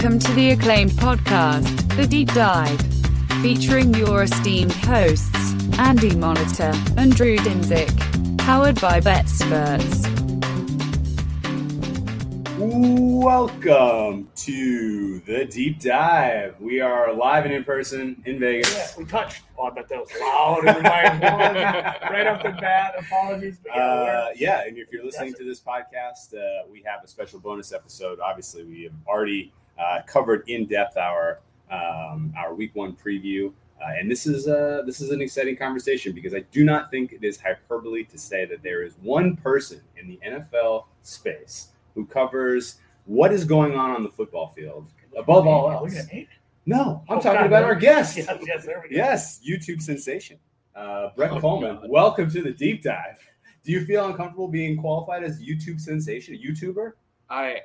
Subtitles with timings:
[0.00, 2.80] Welcome to the acclaimed podcast, The Deep Dive,
[3.42, 5.34] featuring your esteemed hosts,
[5.76, 7.88] Andy Molitor and Drew Dinsick,
[8.38, 10.06] powered by BetSperts.
[12.58, 16.54] Welcome to the deep dive.
[16.60, 18.72] We are live and in person in Vegas.
[18.72, 19.42] Yeah, we touched.
[19.58, 20.64] Oh, I bet that was loud.
[20.64, 21.58] Everybody,
[22.14, 23.58] right off the bat, apologies.
[23.60, 27.08] But yeah, Uh, yeah, and if you're listening to this podcast, uh, we have a
[27.08, 28.20] special bonus episode.
[28.20, 33.92] Obviously, we have already uh, covered in depth our um, our week one preview, uh,
[33.98, 37.22] and this is uh, this is an exciting conversation because I do not think it
[37.24, 42.76] is hyperbole to say that there is one person in the NFL space who covers
[43.04, 45.94] what is going on on the football field above all else.
[46.66, 47.66] No, I'm Oh, talking God, about no.
[47.68, 48.16] our guest.
[48.18, 48.96] Yes, yes, there we go.
[48.96, 50.38] Yes, YouTube sensation.
[50.76, 51.90] Uh, Brett Oh, Kollmann, God.
[51.90, 53.16] welcome to the deep dive.
[53.64, 56.92] Do you feel uncomfortable being qualified as YouTube sensation, a YouTuber?
[57.30, 57.60] I,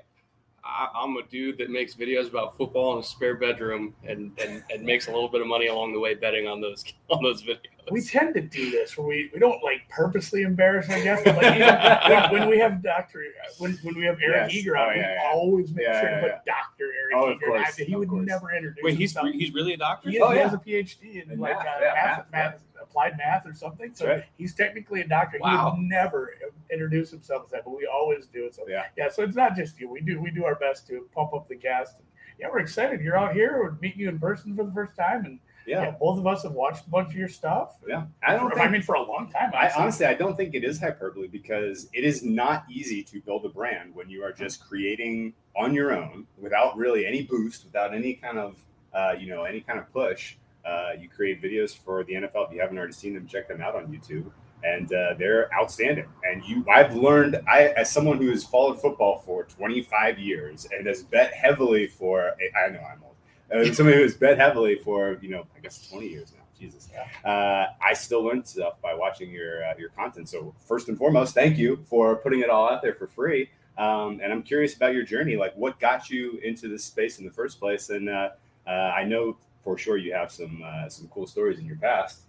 [0.66, 4.64] I I'm a dude that makes videos about football in a spare bedroom and, and,
[4.72, 7.44] and makes a little bit of money along the way betting on those on those
[7.44, 7.58] videos.
[7.92, 11.36] We tend to do this where we, we don't like purposely embarrass our guests, but
[11.36, 11.68] like even
[12.32, 13.26] when, when we have Doctor
[13.58, 14.54] when, when we have Eric Yes.
[14.54, 15.30] Eager on, Oh, yeah, we yeah.
[15.34, 16.34] always make Yeah, sure yeah, to yeah.
[16.38, 17.46] put Doctor Eric Oh, of Eager.
[17.48, 18.26] course, I- he of would course.
[18.26, 19.36] never introduce Wait, he's himself.
[19.36, 20.10] he's really a doctor?
[20.10, 20.44] He, Oh, he yeah.
[20.44, 22.62] has a PhD in In like math, uh, yeah, math, math, math,
[22.94, 23.94] applied math or something.
[23.96, 24.24] So Right.
[24.38, 25.38] he's technically a doctor.
[25.38, 26.34] He would never
[26.72, 28.54] introduce himself as that, but we always do it.
[28.56, 28.86] So Yeah.
[28.96, 29.90] yeah, so it's not just you.
[29.90, 31.98] We do we do our best to pump up the guest.
[32.40, 33.02] Yeah, we're excited.
[33.02, 33.58] You're out here.
[33.60, 36.44] We're meeting you in person for the first time, and yeah, Yeah, both of us
[36.44, 37.78] have watched a bunch of your stuff.
[37.88, 38.06] yeah.
[38.22, 38.68] I don't For- think.
[38.68, 39.52] I mean, for a long time.
[39.54, 39.82] I honestly.
[39.82, 43.50] honestly, I don't think it is hyperbole because it is not easy to build a
[43.50, 48.14] brand when you are just creating on your own without really any boost, without any
[48.16, 48.58] kind of,
[48.94, 50.36] uh, you know, any kind of push.
[50.66, 52.48] Uh, you create videos for the NFL.
[52.48, 54.32] If you haven't already seen them, check them out on YouTube,
[54.64, 56.06] and uh, they're outstanding.
[56.24, 60.88] And you, I've learned, I as someone who has followed football for 25 years and
[60.88, 63.68] has bet heavily for, I know I'm old.
[63.68, 66.44] Uh, somebody who has bet heavily for, you know, I guess 20 years now.
[66.60, 66.90] Jesus
[67.26, 70.30] uh, I still learned stuff by watching your uh, your content.
[70.30, 73.50] So first and foremost, thank you for putting it all out there for free.
[73.78, 75.36] Um, and I'm curious about your journey.
[75.36, 77.90] Like, what got you into this space in the first place?
[77.90, 78.30] And uh,
[78.68, 82.24] uh, I know for sure you have some uh, some cool stories in your past.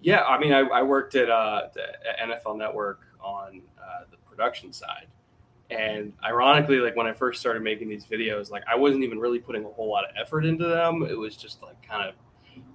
[0.00, 1.68] Yeah, I mean, I, I worked at uh,
[2.22, 5.06] NFL Network on uh, the production side,
[5.70, 9.38] and ironically, like when I first started making these videos, like I wasn't even really
[9.38, 11.02] putting a whole lot of effort into them.
[11.02, 12.14] It was just like kind of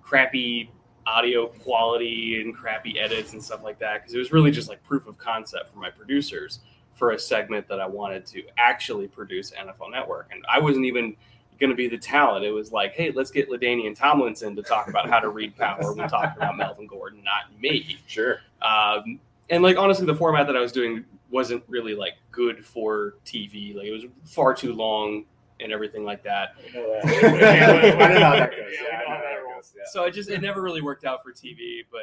[0.01, 0.71] crappy
[1.07, 4.83] audio quality and crappy edits and stuff like that because it was really just like
[4.83, 6.59] proof of concept for my producers
[6.93, 11.15] for a segment that I wanted to actually produce NFL Network, and I wasn't even
[11.59, 12.45] going to be the talent.
[12.45, 15.93] It was like, hey, let's get LaDainian Tomlinson to talk about how to read power
[15.93, 17.97] when talking about Melvin Gordon, not me.
[18.07, 18.39] Sure.
[18.61, 23.15] Um, and like honestly, the format that I was doing wasn't really like good for
[23.25, 23.75] TV.
[23.75, 25.25] Like it was far too long
[25.59, 26.55] and everything like that.
[26.65, 27.05] We know that.
[27.05, 28.59] I don't know how that goes.
[28.59, 29.55] Yeah, Yeah, I we know know how how that that rolls.
[29.67, 29.73] goes.
[29.77, 29.83] Yeah.
[29.91, 31.81] So it just it never really worked out for TV.
[31.91, 32.01] But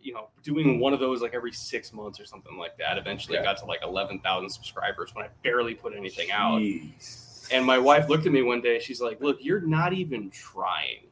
[0.00, 2.96] you know, doing one of those like every six months or something like that.
[2.98, 3.42] Eventually, Yeah.
[3.42, 6.60] got to like eleven thousand subscribers when I barely put anything out.
[7.50, 8.78] And my wife looked at me one day.
[8.78, 11.06] She's like, "Look, you're not even trying,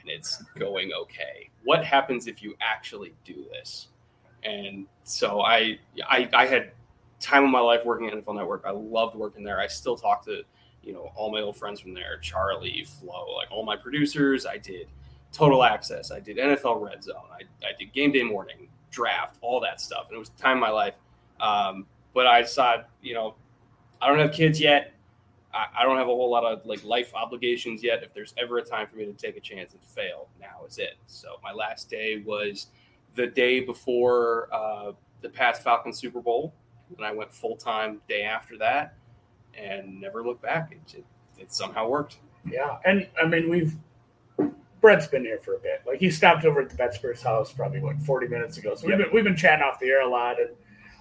[0.00, 1.50] and it's going okay.
[1.64, 3.88] What happens if you actually do this?"
[4.44, 6.72] And so I, I, I had
[7.20, 8.64] time of my life working at NFL Network.
[8.66, 9.60] I loved working there.
[9.60, 10.42] I still talk to,
[10.82, 14.44] you know, all my old friends from there, Charlie, Flo, like all my producers.
[14.44, 14.88] I did
[15.32, 16.10] Total Access.
[16.10, 17.22] I did NFL Red Zone.
[17.32, 20.06] I, I did Game Day Morning, Draft, all that stuff.
[20.08, 20.94] And it was time of my life.
[21.40, 23.34] Um, but I decided, you know,
[24.00, 24.91] I don't have kids yet.
[25.54, 28.02] I, I don't have a whole lot of like life obligations yet.
[28.02, 30.78] If there's ever a time for me to take a chance and fail, now is
[30.78, 30.94] it.
[31.06, 32.68] So my last day was
[33.14, 36.54] the day before uh, the Pats Falcon Super Bowl,
[36.96, 38.94] and I went full time day after that,
[39.56, 40.72] and never looked back.
[40.72, 41.04] It, it,
[41.38, 42.18] it somehow worked.
[42.50, 43.74] Yeah, and I mean we've
[44.80, 45.82] Brett's been here for a bit.
[45.86, 48.74] Like he stopped over at the Bettsper's house probably what forty minutes ago.
[48.74, 49.08] So we've Yep.
[49.08, 50.50] been we've been chatting off the air a lot, and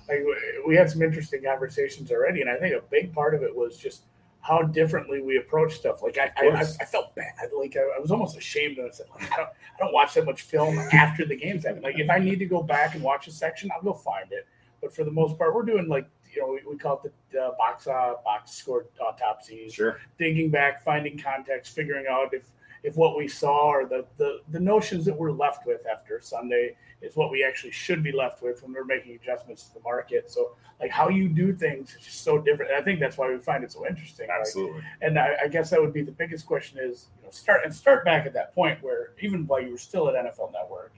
[0.08, 0.20] like
[0.68, 2.42] we had some interesting conversations already.
[2.42, 4.04] And I think a big part of it was just
[4.42, 6.02] how differently we approach stuff.
[6.02, 6.86] Like I I, I.
[6.86, 7.34] Felt bad.
[7.58, 9.00] Like I, I was almost ashamed of it.
[9.14, 11.82] Like I don't I don't watch that much film after the games happen.
[11.82, 14.48] Like if I need to go back and watch a section, I'll go find it.
[14.82, 17.42] But for the most part, we're doing like you know we, we call it the
[17.44, 20.00] uh, box uh, box score autopsies Sure.
[20.18, 22.44] digging back, finding context, figuring out if
[22.84, 26.76] if what we saw or the, the the notions that we're left with after Sunday
[27.02, 30.30] is what we actually should be left with when we're making adjustments to the market.
[30.30, 32.72] So like how you do things is just so different.
[32.72, 34.28] And I think that's why we find it so interesting.
[34.28, 34.82] Like, Absolutely.
[35.02, 37.74] and I, I guess that would be the biggest question is you know start and
[37.74, 40.94] start back at that point where even while you were still at NFL Network,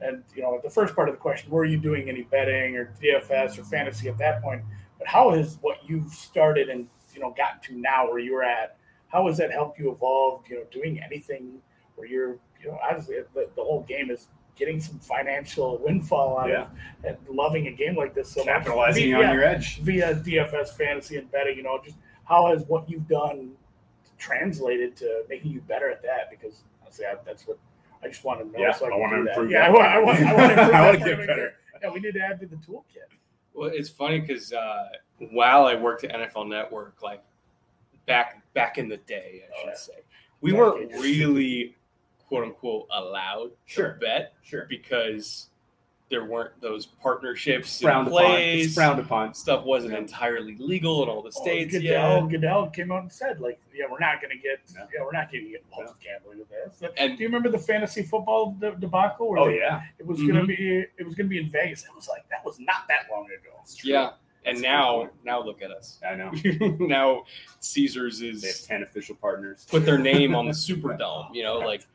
[0.00, 2.92] and you know the first part of the question, were you doing any betting or
[3.02, 4.62] DFS or fantasy at that point?
[4.98, 8.76] But how has what you've started and you know gotten to now where you're at?
[9.12, 10.42] How has that helped you evolve?
[10.48, 11.60] You know, doing anything
[11.96, 16.48] where you're, you know, obviously the, the whole game is getting some financial windfall out
[16.48, 16.62] Yeah.
[16.62, 16.70] of
[17.04, 19.78] and loving a game like this so Capitalizing much on your edge.
[19.80, 21.56] via DFS fantasy and betting.
[21.58, 23.52] You know, just how has what you've done
[24.18, 26.30] translated to making you better at that?
[26.30, 27.58] Because honestly, I, that's what
[28.02, 28.58] I just want to know.
[28.64, 29.30] Yeah, so I, I wanna do that.
[29.30, 31.52] improve Yeah, I want, I want, I want to improve I wanna get better.
[31.82, 33.08] Yeah, we need to add to the toolkit.
[33.54, 34.88] Well, it's funny because uh,
[35.32, 37.22] while I worked at NFL Network, like
[38.06, 39.74] back back in the day, I should Oh, yeah.
[39.74, 39.92] say,
[40.40, 41.76] we Back weren't really
[42.28, 43.92] quote unquote allowed Sure.
[43.94, 44.66] to bet Sure.
[44.68, 45.48] because
[46.10, 48.26] there weren't those partnerships Frowned in upon.
[48.26, 48.66] place.
[48.66, 49.32] It's frowned upon.
[49.32, 50.00] Stuff wasn't Yeah.
[50.00, 51.72] entirely legal in all the Oh, states.
[51.72, 54.86] Goodell, yeah, Goodell came out and said, like, yeah, we're not going to get, No.
[54.94, 56.80] yeah, we're not going to get involved with gambling with this.
[56.80, 59.30] Do and you remember the fantasy football de- debacle?
[59.30, 59.84] Where Oh they- yeah.
[59.98, 60.40] it was going Mhm.
[60.40, 61.82] to be, it was going to be in Vegas.
[61.88, 63.62] It was like that was not that long ago.
[63.82, 64.10] Yeah,
[64.44, 65.98] That's a now now look at us.
[66.08, 66.30] I know.
[66.80, 67.24] now
[67.60, 69.66] Caesars They have is ten official partners.
[69.70, 71.34] put their name on the Superdome.
[71.34, 71.86] You know, like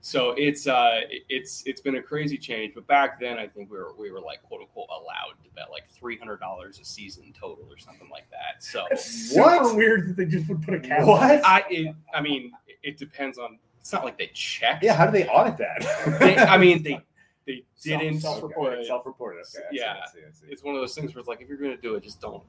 [0.00, 2.74] so it's uh it's it's been a crazy change.
[2.74, 5.70] But back then, I think we were we were like quote unquote allowed to bet
[5.70, 8.62] like three hundred dollars a season total or something like that.
[8.62, 9.76] So It's super What?
[9.76, 11.00] weird that they just would put a cap.
[11.02, 11.30] on What?
[11.36, 11.40] it.
[11.44, 13.58] I it, I mean it depends on.
[13.80, 14.80] It's not like they check.
[14.82, 14.94] Yeah.
[14.94, 16.18] How do they audit that?
[16.20, 17.00] They, I mean they
[17.46, 18.14] they Self- didn't.
[18.16, 18.78] but Self-reported.
[18.80, 19.40] Okay.
[19.40, 20.00] I see, Yeah.
[20.04, 20.46] I see, I see.
[20.48, 22.42] It's one of those things where it's like if you're gonna do it, just don't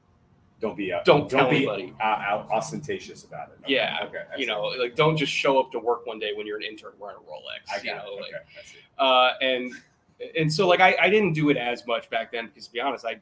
[0.60, 1.94] Don't be uh, don't tell be anybody.
[2.00, 3.58] uh, out ostentatious about it.
[3.64, 4.24] Okay, Yeah, Okay.
[4.36, 6.92] You know, like don't just show up to work one day when you're an intern
[6.98, 7.70] wearing a Rolex.
[7.72, 7.96] I you it.
[7.96, 8.78] know, like okay.
[8.98, 9.72] Uh, and
[10.36, 12.80] and so like I, I didn't do it as much back then because to be
[12.80, 13.20] honest I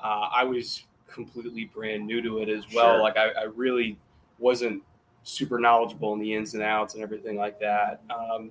[0.00, 3.00] uh, I was completely brand new to it as well Sure.
[3.00, 3.96] like I, I really
[4.40, 4.82] wasn't
[5.22, 8.50] super knowledgeable in the ins and outs and everything like that um,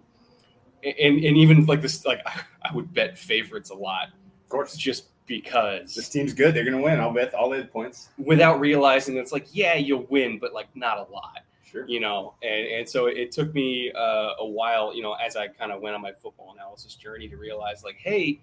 [0.84, 2.22] and and even like this like
[2.64, 4.76] I would bet favorites a lot Of course.
[4.76, 6.54] just because This team's good.
[6.54, 7.00] They're gonna win.
[7.00, 8.10] I'll bet all the points.
[8.18, 11.86] without realizing it's like yeah you'll win but like not a lot Sure.
[11.88, 15.48] you know and, and so it took me uh, a while you know as i
[15.48, 18.40] kind of went on my football analysis journey to realize like hey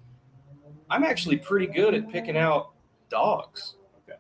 [0.91, 2.73] i'm actually pretty good at picking out
[3.09, 4.19] dogs Okay.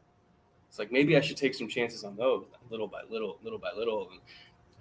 [0.69, 3.71] it's like maybe i should take some chances on those little by little little by
[3.77, 4.21] little and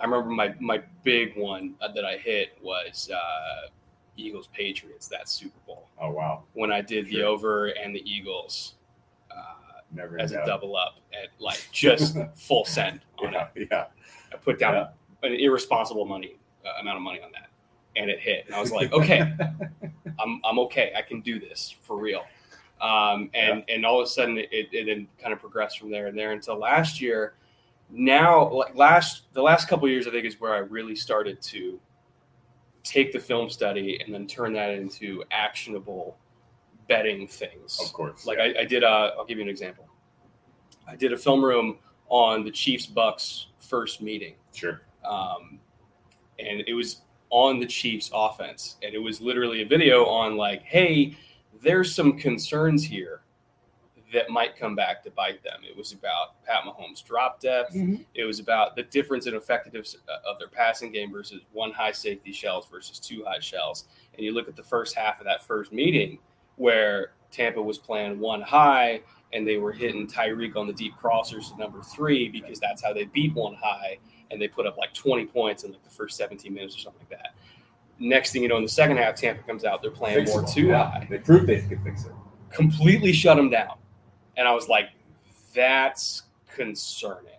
[0.01, 3.67] i remember my my big one uh, that i hit was uh,
[4.17, 6.43] eagles patriots that super bowl Oh wow.
[6.53, 8.75] when i did the over and the eagles
[9.31, 9.35] uh,
[9.93, 13.65] Never as a double up at like just full send on it Yeah.
[13.71, 13.85] Yeah.
[14.33, 15.29] I put down Yeah.
[15.29, 17.49] an irresponsible money uh, amount of money on that,
[17.97, 18.45] and it hit.
[18.45, 19.33] And I was like, okay,
[20.19, 20.93] I'm I'm okay.
[20.95, 22.23] I can do this for real.
[22.79, 26.07] Um, and and all of a sudden, it, it then kind of progressed from there
[26.07, 27.33] and there until last year.
[27.91, 31.41] Now, like last the last couple of years, I think is where I really started
[31.43, 31.79] to
[32.83, 36.17] take the film study and then turn that into actionable
[36.87, 37.79] betting things.
[37.81, 38.25] Of course.
[38.25, 38.53] Like yeah.
[38.57, 38.83] I, I did.
[38.83, 39.87] A, I'll give you an example.
[40.87, 41.77] I did a film room
[42.07, 44.81] on the Chiefs Bucks first meeting, sure.
[45.05, 45.59] um,
[46.39, 50.63] and it was on the Chiefs offense, and it was literally a video on like,
[50.63, 51.15] hey,
[51.61, 53.21] there's some concerns here
[54.13, 55.61] that might come back to bite them.
[55.67, 57.73] It was about Pat Mahomes' drop depth.
[57.73, 58.05] Mhm.
[58.13, 61.91] It was about the difference in effectiveness uh, of their passing game versus one high
[61.93, 63.85] safety shells versus two high shells.
[64.15, 66.19] And you look at the first half of that first meeting
[66.57, 69.01] where Tampa was playing one high
[69.33, 72.91] and they were hitting Tyreek on the deep crossers to number three because that's how
[72.91, 73.97] they beat one high
[74.29, 77.01] and they put up like 20 points in like the first 17 minutes or something
[77.09, 77.33] like that.
[77.97, 80.73] Next thing you know, in the second half, Tampa comes out, they're playing more two
[80.73, 82.11] high They proved they could fix it.
[82.49, 83.77] completely shut them down.
[84.37, 84.89] And I was like,
[85.53, 86.23] that's
[86.53, 87.31] concerning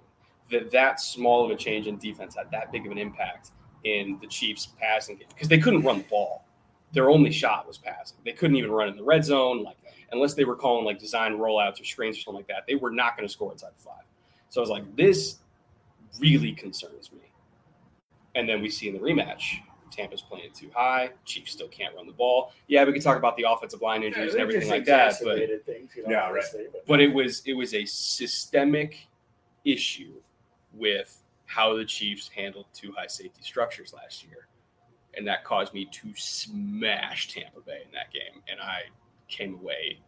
[0.51, 3.51] that that small of a change in defense had that big of an impact
[3.85, 6.45] in the Chiefs passing game because they couldn't run the ball.
[6.93, 8.19] Their only shot was passing.
[8.25, 9.77] They couldn't even run in the red zone, like
[10.13, 12.65] unless they were calling like design rollouts or screens or something like that.
[12.69, 14.05] They were not going to score inside the five.
[14.51, 15.39] So I was like, this
[16.21, 17.33] really concerns me.
[18.35, 19.61] And then we see in the rematch,
[19.93, 21.11] Tampa's playing two high.
[21.25, 22.53] Chiefs still can't run the ball.
[22.67, 25.39] Yeah, we could talk about the offensive line injuries Yeah, and everything like that, but
[25.67, 26.45] things, you know, Yeah, right.
[26.73, 29.07] but- but it was it was a systemic
[29.65, 30.15] issue
[30.73, 34.49] with how the Chiefs handled two high safety structures last year,
[35.15, 38.85] and that caused me to smash Tampa Bay in that game, and I
[39.29, 40.01] came away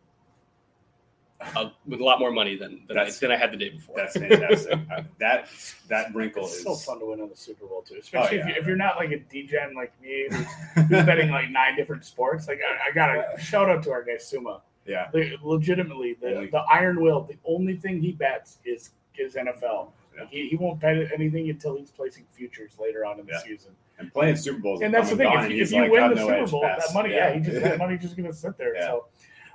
[1.41, 3.97] uh, with a lot more money than than, I, than I had the day before.
[3.97, 4.79] That's fantastic.
[4.95, 5.49] Uh, that
[5.89, 8.47] that wrinkle It's is so fun to win on the Super Bowl too, especially if,
[8.47, 8.55] yeah.
[8.55, 10.47] you, if you're not like a DGen like me who's,
[10.89, 12.47] who's betting like nine different sports.
[12.49, 14.61] Like I, I got to shout out to our guy Suma.
[14.87, 15.09] yeah.
[15.13, 17.23] The, legitimately, the, Only- the Iron Will.
[17.23, 19.89] The only thing he bets is is NFL.
[20.17, 20.27] Yeah.
[20.31, 23.43] He, he won't bet anything until he's placing futures later on in the Yeah.
[23.43, 23.73] season.
[23.99, 25.29] And playing Super Bowls, And that's the thing.
[25.33, 27.61] If, if you like, win the no Super Bowl, pass." that money, yeah, he just
[27.63, 28.75] that money just gonna sit there.
[28.75, 28.87] Yeah.
[28.87, 29.07] So,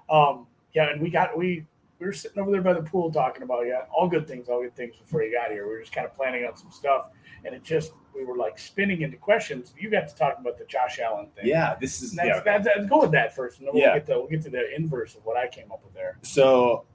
[0.09, 1.65] um, yeah, and we got we
[1.99, 4.61] we were sitting over there by the pool talking about yeah, all good things, all
[4.61, 5.65] good things before you got here.
[5.67, 7.09] We were just kind of planning out some stuff,
[7.45, 9.73] and it just we were like spinning into questions.
[9.77, 11.47] You got to talk about the Josh Allen thing.
[11.47, 12.39] Yeah, this is That's, yeah.
[12.43, 13.95] that's, that's- go with that first, and then we'll Yeah.
[13.95, 16.17] get to we'll get to the inverse of what I came up with there.
[16.21, 16.85] So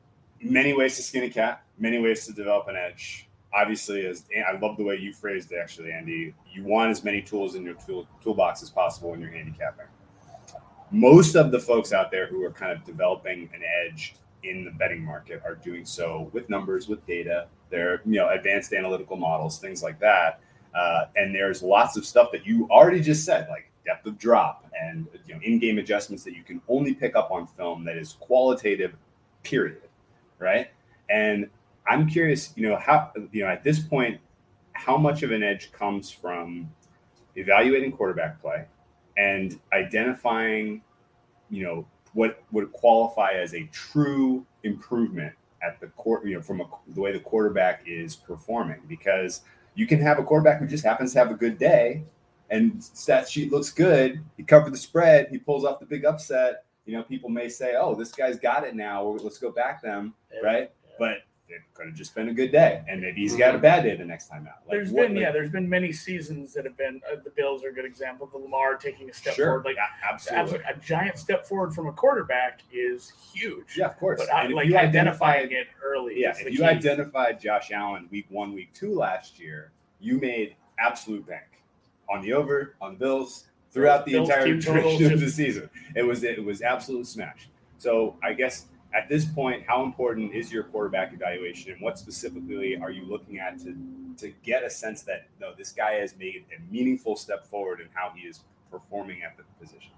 [0.40, 3.28] many ways to skin a cat, many ways to develop an edge.
[3.52, 6.34] Obviously, as I love the way you phrased it, actually, Andy.
[6.52, 9.86] You want as many tools in your tool toolbox as possible when you're handicapping.
[10.90, 14.70] Most of the folks out there who are kind of developing an edge in the
[14.72, 17.48] betting market are doing so with numbers, with data.
[17.70, 20.40] They're you know advanced analytical models, things like that.
[20.74, 24.64] Uh, and there's lots of stuff that you already just said, like depth of drop
[24.80, 28.16] and you know in-game adjustments that you can only pick up on film that is
[28.20, 28.94] qualitative
[29.42, 29.82] period
[30.38, 30.68] right
[31.10, 31.48] and
[31.86, 34.18] i'm curious you know how you know at this point
[34.72, 36.68] how much of an edge comes from
[37.36, 38.64] evaluating quarterback play
[39.16, 40.82] and identifying
[41.50, 46.60] you know what would qualify as a true improvement at the court you know from
[46.60, 49.42] a, the way the quarterback is performing because
[49.74, 52.04] you can have a quarterback who just happens to have a good day
[52.50, 54.22] and stat sheet looks good.
[54.36, 55.28] He covered the spread.
[55.30, 56.64] He pulls off the big upset.
[56.86, 59.02] You know, people may say, "Oh, this guy's got it now.
[59.02, 60.70] Let's go back them." Right?
[60.98, 61.18] But
[61.48, 63.94] it could have just been a good day, and maybe he's got a bad day
[63.96, 64.60] the next time out.
[64.66, 67.30] Like, there's what- been like- yeah, there's been many seasons that have been uh, the
[67.30, 68.26] Bills are a good example.
[68.26, 71.86] The Lamar taking a step sure, forward, like yeah, absolutely, a, giant step forward from
[71.88, 73.76] a quarterback is huge.
[73.76, 74.20] yeah, of course.
[74.20, 76.20] but I, And if like you identifying it early.
[76.20, 76.64] yeah, if you key.
[76.64, 79.70] identified Josh Allen week one, week two last year,
[80.00, 81.44] you made absolute bank
[82.08, 85.68] on the over, on the Bills, throughout the Bills entire duration of the season.
[85.94, 87.48] It was it was absolute smash.
[87.78, 92.76] So I guess at this point, how important is your quarterback evaluation, and what specifically
[92.76, 93.76] are you looking at to
[94.18, 97.88] to get a sense that no, this guy has made a meaningful step forward in
[97.92, 99.90] how he is performing at the position?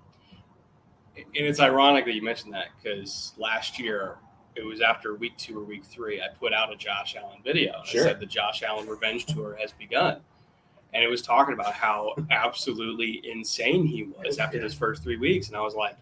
[1.16, 4.16] and it's ironic that you mentioned that because last year
[4.54, 7.80] it was after week two or week three i put out a josh allen video
[7.86, 8.02] Sure.
[8.02, 10.20] i said the josh allen revenge tour has begun
[10.92, 15.48] and it was talking about how absolutely insane he was after those first three weeks
[15.48, 15.96] and i was like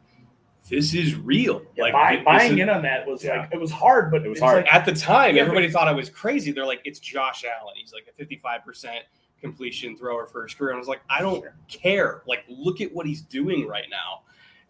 [0.69, 3.41] this is real Yeah, like buy, buying is- in on that was Yeah.
[3.41, 4.65] like it was hard, but It was hard.
[4.65, 7.75] like- at the time Yeah, everybody thought i was crazy they're like it's josh allen
[7.77, 9.01] he's like a 55%
[9.41, 11.55] completion thrower for his career and i was like i don't Sure.
[11.69, 14.23] care like look at what he's doing right now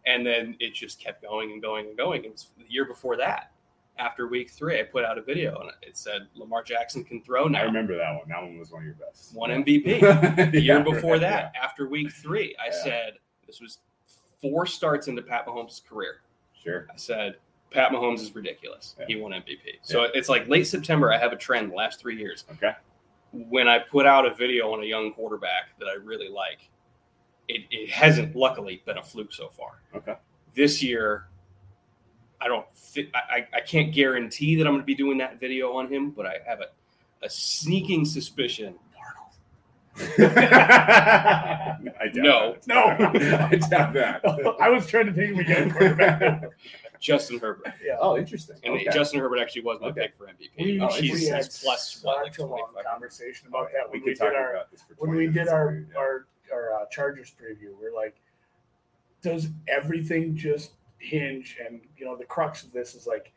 [0.07, 2.25] and then it just kept going and going and going.
[2.27, 3.53] It was the year before that.
[3.99, 7.49] After week three, I put out a video and it said Lamar Jackson can throw
[7.49, 7.61] now.
[7.61, 8.29] I remember that one.
[8.29, 9.35] That one was one of your best.
[9.35, 10.51] One MVP.
[10.53, 13.15] The year before that, after week three, I said
[13.47, 13.79] this was
[14.45, 16.21] four starts into Pat Mahomes' career.
[16.63, 16.87] Sure.
[16.93, 17.37] I said
[17.71, 18.95] Pat Mahomes is ridiculous.
[18.99, 19.07] Yeah.
[19.09, 19.79] He won MVP.
[19.83, 21.11] So it's like late September.
[21.13, 22.45] I have a trend the last three years.
[22.53, 22.73] Okay.
[23.33, 26.69] When I put out a video on a young quarterback that I really like,
[27.49, 29.81] it, it hasn't luckily been a fluke so far.
[29.95, 30.15] Okay.
[30.55, 31.29] This year,
[32.41, 32.67] I don't.
[33.15, 36.27] I I can't guarantee that I'm going to be doing that video on him, but
[36.27, 36.67] I have a,
[37.25, 38.75] a sneaking suspicion.
[40.19, 41.77] I
[42.13, 42.53] doubt No.
[42.53, 42.67] that.
[42.67, 42.85] No.
[43.51, 44.21] I doubt that.
[44.61, 46.45] I was trying to think of a young quarterback.
[47.01, 47.97] Justin Herbert, yeah.
[48.01, 48.57] Oh, interesting.
[48.65, 48.87] and Okay.
[48.91, 50.03] Justin Herbert actually was my Okay.
[50.03, 50.51] pick for MVP.
[50.65, 53.99] We, Oh, He's, we he's had plus what, like a long conversation about that we
[53.99, 55.85] when we, could talk did our about this for when we did our.
[55.93, 55.99] Yeah.
[55.99, 57.71] our our uh, Chargers preview.
[57.81, 58.17] We're like,
[59.23, 61.59] does everything just hinge?
[61.65, 63.33] And you know, the crux of this is like,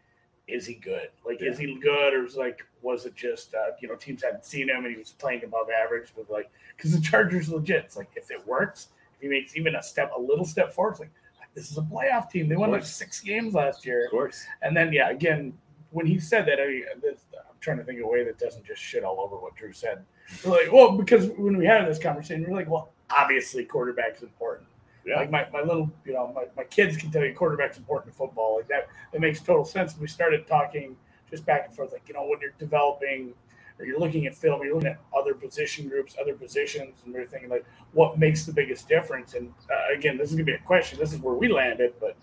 [0.48, 1.10] is he good?
[1.26, 4.46] Like, is he good, or is like, was it just uh, you know teams hadn't
[4.46, 6.10] seen him and he was playing above average?
[6.16, 9.76] But like, because the Chargers legit, it's like if it works, if he makes even
[9.76, 11.12] a step, a little step forward, it's like
[11.58, 12.48] this is a playoff team.
[12.48, 14.06] They won like six games last year.
[14.06, 14.46] Of course.
[14.62, 15.58] And then, yeah, again,
[15.90, 18.64] when he said that, I, this, I'm trying to think of a way that doesn't
[18.64, 20.06] just shit all over what Drew said.
[20.46, 24.68] We're like, well, because when we had this conversation, we're like, well, obviously, quarterback's important.
[25.08, 25.16] Yeah.
[25.16, 28.18] Like my, my little, you know, my, my kids can tell you quarterback's important in
[28.18, 28.58] football.
[28.58, 29.94] Like that, that makes total sense.
[29.94, 30.98] And we started talking
[31.30, 33.34] just back and forth, like, you know, when you're developing
[33.80, 37.26] or you're looking at film, you're looking at other position groups, other positions, and we're
[37.28, 39.34] thinking, like, what makes the biggest difference?
[39.34, 41.00] And uh, again, this is going to be a question.
[41.00, 42.18] This is where we landed, but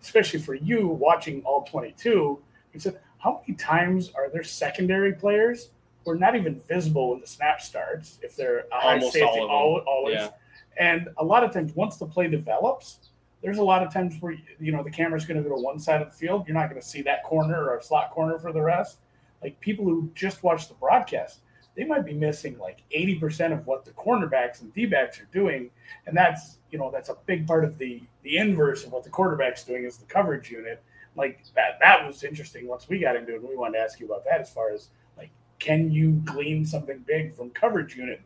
[0.00, 2.38] especially for you watching all 22,
[2.72, 5.70] you said, how many times are there secondary players
[6.04, 9.84] who are not even visible when the snap starts if they're Almost safety, all of
[9.84, 9.88] them.
[9.88, 10.14] always?
[10.14, 10.28] Yeah.
[10.78, 13.10] And a lot of times, once the play develops,
[13.42, 15.78] there's a lot of times where you know the camera's going to go to one
[15.78, 16.46] side of the field.
[16.46, 18.98] You're not going to see that corner or a slot corner for the rest.
[19.42, 21.40] Like people who just watch the broadcast,
[21.76, 25.70] they might be missing like 80% of what the cornerbacks and D-backs are doing,
[26.06, 29.10] and that's you know that's a big part of the the inverse of what the
[29.10, 30.82] quarterback's doing is the coverage unit.
[31.14, 33.40] Like that that was interesting once we got into it.
[33.40, 34.88] and We wanted to ask you about that as far as
[35.18, 38.22] like can you glean something big from coverage unit,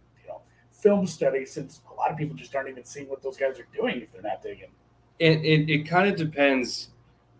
[0.79, 3.67] film study since a lot of people just aren't even seeing what those guys are
[3.75, 4.71] doing if they're not digging.
[5.19, 6.91] It, it, it kind of depends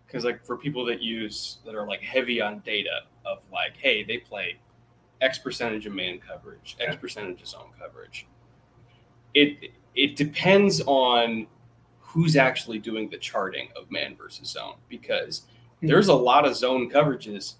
[0.05, 4.03] because like for people that use that are like heavy on data of like, hey,
[4.03, 4.59] they play
[5.21, 8.27] X percentage of man coverage, X percentage of zone coverage.
[9.33, 11.47] It it depends on
[11.99, 15.43] who's actually doing the charting of man versus zone because
[15.79, 15.87] hmm.
[15.87, 17.55] there's a lot of zone coverages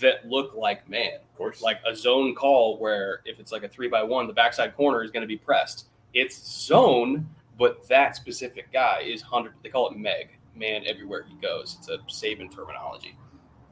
[0.00, 1.14] that look like man.
[1.14, 1.62] Of course.
[1.62, 5.02] Like a zone call where if it's like a three by one, the backside corner
[5.02, 5.86] is going to be pressed.
[6.14, 6.36] It's
[6.66, 9.54] zone, but that specific guy is hundred.
[9.62, 11.76] They call it Meg, man everywhere he goes.
[11.78, 13.16] It's a Saban terminology.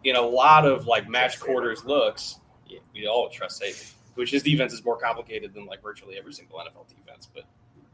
[0.05, 1.47] In a lot of like match Trust Saban.
[1.47, 5.83] quarters looks, yeah, we all trust Saban, which his defense is more complicated than like
[5.83, 7.45] virtually every single NFL defense, but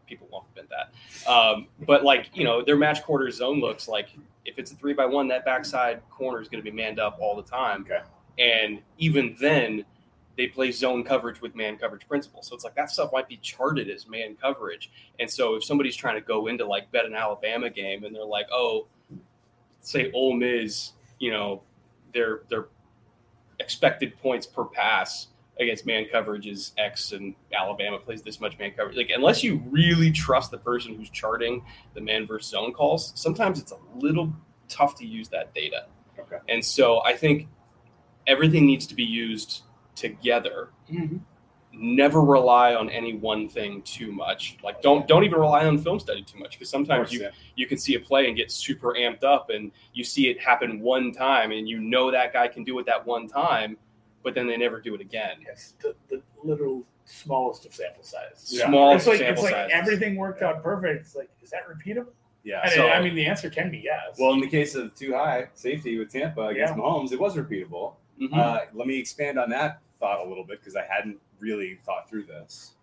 [0.06, 1.30] people won't admit that.
[1.30, 4.08] Um, but like you know, their match quarter zone looks like
[4.46, 7.18] if it's a three by one, that backside corner is going to be manned up
[7.20, 7.82] all the time.
[7.82, 8.00] Okay.
[8.38, 9.84] And even then,
[10.36, 12.42] they play zone coverage with man coverage principle.
[12.42, 14.90] So it's like that stuff might be charted as man coverage.
[15.18, 18.24] And so if somebody's trying to go into like bet an Alabama game and they're
[18.24, 18.86] like, oh,
[19.80, 21.62] say Ole Miss, you know,
[22.12, 22.66] their their
[23.58, 28.72] expected points per pass against man coverage is X and Alabama plays this much man
[28.72, 28.96] coverage.
[28.96, 33.58] Like unless you really trust the person who's charting the man versus zone calls, sometimes
[33.58, 34.32] it's a little
[34.68, 35.86] tough to use that data.
[36.18, 36.36] Okay.
[36.48, 37.48] And so I think
[38.26, 39.62] everything needs to be used
[39.94, 40.70] together.
[40.90, 41.20] Mhm.
[41.72, 44.56] Never rely on any one thing too much.
[44.62, 47.30] Like don't don't even rely on film study too much because sometimes course, you yeah.
[47.54, 50.80] you can see a play and get super amped up and you see it happen
[50.80, 53.76] one time and you know that guy can do it that one time,
[54.26, 55.36] but then they never do it again.
[55.46, 58.48] Yes, the, the literal smallest of sample size.
[58.48, 58.66] Yeah.
[58.66, 59.72] Small It's like sample it's like sizes.
[59.72, 61.00] everything worked out perfect.
[61.06, 62.08] It's like, is that repeatable?
[62.42, 62.62] Yeah.
[62.64, 64.16] And So- I mean, the answer can be yes.
[64.18, 66.80] Well, in the case of two high safety with Tampa against Yeah.
[66.82, 67.94] Mahomes, it was repeatable.
[68.20, 68.36] Mhm.
[68.36, 72.10] Uh, let me expand on that thought a little bit because I hadn't really thought
[72.10, 72.74] through this.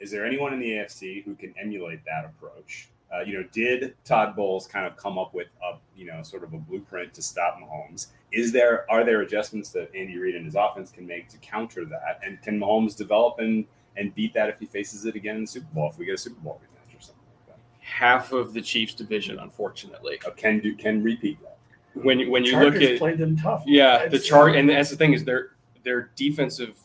[0.00, 2.88] Is there anyone in the AFC who can emulate that approach?
[3.14, 6.44] Uh, you know, did Todd Bowles kind of come up with a you know sort
[6.44, 8.08] of a blueprint to stop Mahomes?
[8.32, 11.84] Is there are there adjustments that Andy Reid and his offense can make to counter
[11.84, 12.20] that?
[12.24, 13.64] And can Mahomes develop and
[13.96, 16.14] and beat that if he faces it again in the Super Bowl if we get
[16.14, 17.58] a Super Bowl rematch or something like that?
[17.80, 20.18] Half of the Chiefs division, unfortunately.
[20.26, 21.58] Uh, can do can repeat that?
[21.94, 23.62] When you when you Chargers look at played them tough.
[23.66, 25.50] Yeah, the chart, and that's the thing is their
[25.84, 26.76] their defensive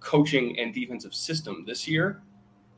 [0.00, 2.22] coaching and defensive system this year.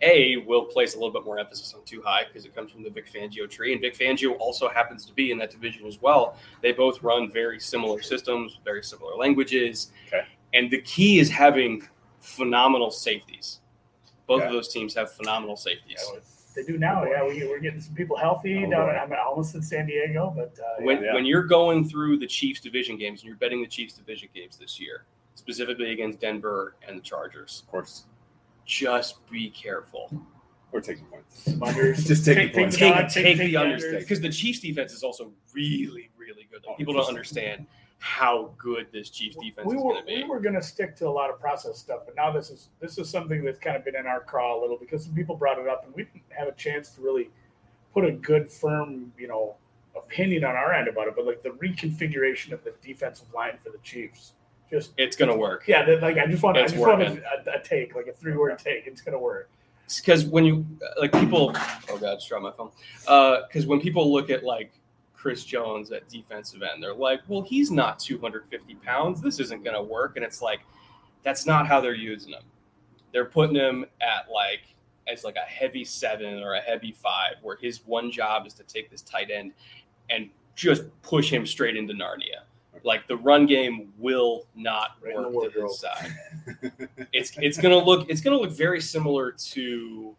[0.03, 2.83] A will place a little bit more emphasis on two high because it comes from
[2.83, 6.01] the Vic Fangio tree, and Vic Fangio also happens to be in that division as
[6.03, 6.37] well.
[6.63, 10.27] They both run very similar systems, very similar languages, Okay.
[10.53, 11.83] and the key is having
[12.21, 13.61] phenomenal safeties.
[14.27, 14.47] Both Yeah.
[14.49, 16.05] of those teams have phenomenal safeties.
[16.13, 16.21] Yeah,
[16.57, 17.05] They do now.
[17.05, 18.87] Yeah, we, we're getting some people healthy Oh, down.
[18.87, 18.93] boy.
[18.93, 21.13] At, I'm almost in San Diego, but uh, when Yeah.
[21.15, 24.57] when you're going through the Chiefs division games and you're betting the Chiefs division games
[24.57, 25.05] this year,
[25.35, 28.07] specifically against Denver and the Chargers, Of course,
[28.67, 30.11] just be careful.
[30.73, 31.45] or taking points.
[31.47, 32.07] unders.
[32.07, 32.77] Just take take, the points.
[32.77, 33.99] the Take, dog, take, the the unders unders.
[34.01, 36.63] because the Chiefs defense is also really, really good.
[36.67, 37.67] Like, Oh, people don't understand
[37.99, 40.17] how good this Chiefs defense we is going to be.
[40.17, 42.69] we were going to stick to a lot of process stuff, but now this is
[42.81, 45.35] this is something that's kind of been in our craw a little because some people
[45.37, 47.31] brought it up, and we didn't have a chance to really
[47.95, 49.55] put a good, firm, you know,
[49.97, 51.15] opinion on our end about it.
[51.17, 54.33] But like the reconfiguration of the defensive line for the Chiefs,
[54.71, 55.65] just it's going to work.
[55.67, 57.21] yeah, that, like I just want I It's just want a,
[57.55, 58.87] a take, like a three word take.
[58.87, 59.49] It's going to work.
[59.97, 61.53] because when you uh, like people
[61.89, 62.71] oh god just dropped my phone.
[63.07, 64.73] Uh, because when people look at like
[65.15, 69.21] chris jones at defensive end they're like well he's not 250 pounds.
[69.21, 70.17] This isn't going to work.
[70.17, 70.61] And it's like
[71.23, 72.43] that's not how they're using him.
[73.13, 74.75] They're putting him at like
[75.09, 78.65] as like a heavy seven or a heavy five where his one job is to
[78.65, 79.53] take this tight end
[80.11, 82.43] and just push him straight into narnia
[82.87, 85.69] like the run game will not Right the work to wardrobe.
[85.71, 90.15] his side it's it's gonna look it's gonna look very similar to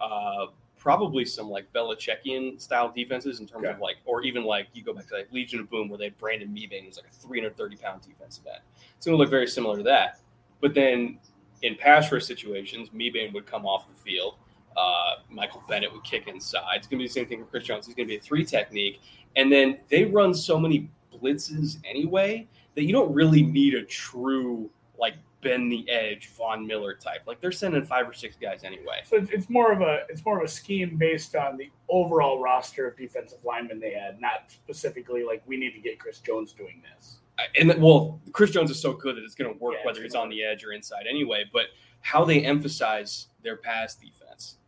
[0.00, 0.46] uh,
[0.78, 3.72] probably some like Belichickian style defenses in terms Okay.
[3.74, 6.04] of like, or even like you go back to like Legion of Boom where they
[6.04, 8.60] had Brandon Mebane who's like a 330 pound defensive end.
[8.96, 10.20] It's gonna look very similar to that.
[10.60, 11.18] But then
[11.62, 14.34] in pass rush situations, Mebane would come off the field.
[14.76, 16.76] Uh, Michael Bennett would kick inside.
[16.76, 17.86] It's gonna be the same thing for Chris Jones.
[17.86, 19.00] He's gonna be a three technique,
[19.36, 24.70] and then they run so many blitzes anyway that you don't really need a true
[24.98, 27.22] like bend the edge Von Miller type.
[27.26, 29.02] Like they're sending five or six guys anyway.
[29.04, 32.40] So it's, it's more of a it's more of a scheme based on the overall
[32.40, 36.52] roster of defensive linemen they had, not specifically like we need to get Chris Jones
[36.52, 37.18] doing this.
[37.58, 40.02] And then- well, Chris Jones is so good that it's going to work Yeah, whether
[40.02, 41.44] he's on the edge or inside anyway.
[41.52, 41.66] But
[42.00, 44.58] how they emphasize their pass defense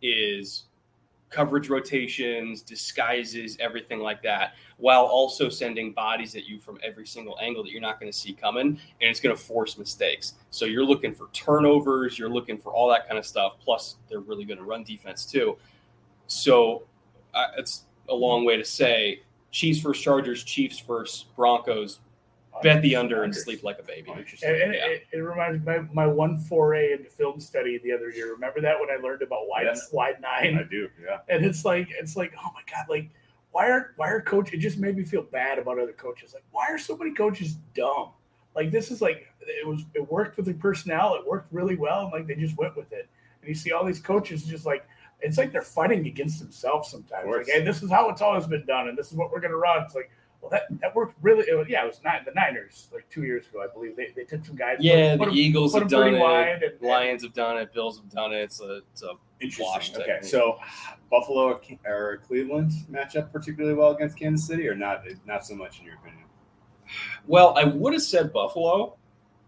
[0.00, 0.66] is
[1.32, 7.38] coverage rotations, disguises, everything like that, while also sending bodies at you from every single
[7.40, 10.34] angle that you're not going to see coming, and it's going to force mistakes.
[10.50, 13.54] So you're looking for turnovers, you're looking for all that kind of stuff.
[13.64, 15.56] Plus, they're really good to run defense too.
[16.26, 16.84] So
[17.34, 22.00] uh, it's a long way to say Chiefs versus Chargers, Chiefs versus Broncos.
[22.62, 24.10] Bet the under and sleep like a baby.
[24.10, 24.86] And, and Yeah.
[24.86, 28.32] it, it reminds me of my, my one foray into film study the other year.
[28.32, 29.88] Remember that when I learned about wide Yes.
[29.92, 30.58] wide nine?
[30.58, 30.88] I do.
[31.02, 31.18] Yeah.
[31.28, 33.08] and it's like it's like oh my god like
[33.52, 36.44] why are why are coach it just made me feel bad about other coaches like
[36.52, 38.10] why are so many coaches dumb
[38.54, 42.02] like this is like it was it worked with the personnel it worked really well
[42.04, 43.08] and like they just went with it
[43.40, 44.86] and you see all these coaches just like
[45.20, 48.64] it's like they're fighting against themselves sometimes like hey this is how it's always been
[48.66, 50.10] done and this is what we're going to run it's like
[50.42, 53.22] well that that worked really it was, yeah it was not the niners like two
[53.22, 55.82] years ago i believe they, they took some guys Yeah, put, the put Eagles put
[55.82, 56.20] have done it.
[56.20, 57.72] and- Lions have done it.
[57.72, 58.40] Bills have done it.
[58.42, 60.02] It's a, it's a Interesting.
[60.02, 60.58] Okay, so
[61.10, 65.04] Buffalo or, or Cleveland match up particularly well against Kansas City, or not?
[65.26, 66.24] Not so much in your opinion.
[67.26, 68.96] Well, I would have said Buffalo,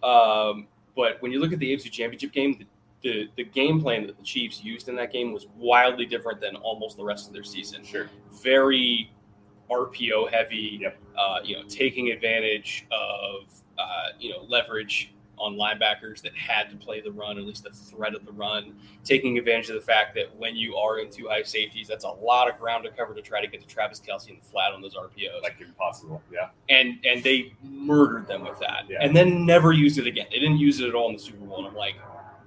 [0.03, 2.67] um, but when you look at the AFC Championship game, the,
[3.03, 6.57] the the game plan that the Chiefs used in that game was wildly different than
[6.57, 7.85] almost the rest of their season.
[7.85, 8.09] Sure.
[8.43, 9.11] Very
[9.71, 10.79] RPO heavy.
[10.83, 10.99] Yep.
[11.17, 13.45] Uh, you know, taking advantage of
[13.79, 17.71] uh, you know leverage on linebackers that had to play the run, at least the
[17.71, 18.73] threat of the run.
[19.03, 22.09] Taking advantage of the fact that when you are in two high safeties, that's a
[22.09, 24.73] lot of ground to cover to try to get to Travis Kelce in the flat
[24.73, 26.23] on those RPOs Like impossible.
[26.33, 26.51] Yeah.
[26.69, 28.99] and and they murdered them with that, Yeah.
[29.01, 30.27] and then never used it again.
[30.31, 31.97] They didn't use it at all in the Super Bowl, and I'm like,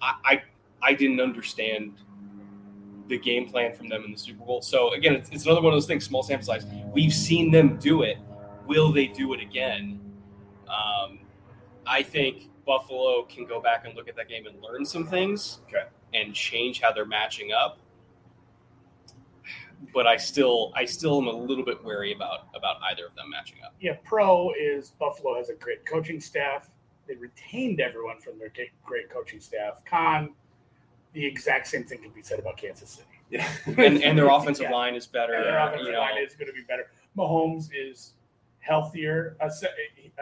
[0.01, 0.43] I I,
[0.81, 1.93] I didn't understand
[3.07, 4.61] the game plan from them in the Super Bowl.
[4.61, 6.03] So again, it's, it's another one of those things.
[6.05, 6.65] Small sample size.
[6.93, 8.17] We've seen them do it.
[8.65, 9.99] Will they do it again?
[10.67, 11.19] Um,
[11.85, 15.59] I think Buffalo can go back and look at that game and learn some things,
[15.69, 15.85] Okay.
[16.13, 17.79] and change how they're matching up.
[19.93, 23.29] But I still, I still am a little bit wary about about either of them
[23.29, 23.73] matching up.
[23.79, 26.67] yeah, pro is Buffalo has a great coaching staff.
[27.07, 29.81] They retained everyone from their great- great coaching staff.
[29.85, 30.33] Con,
[31.13, 33.07] the exact same thing can be said about Kansas City.
[33.29, 33.47] Yeah.
[33.77, 34.71] and and their offensive Yeah.
[34.75, 35.33] line is better.
[35.33, 36.87] And their uh, offensive you know, line is going to be better.
[37.17, 38.13] Mahomes is
[38.59, 39.35] healthier.
[39.41, 39.67] Uh, I se-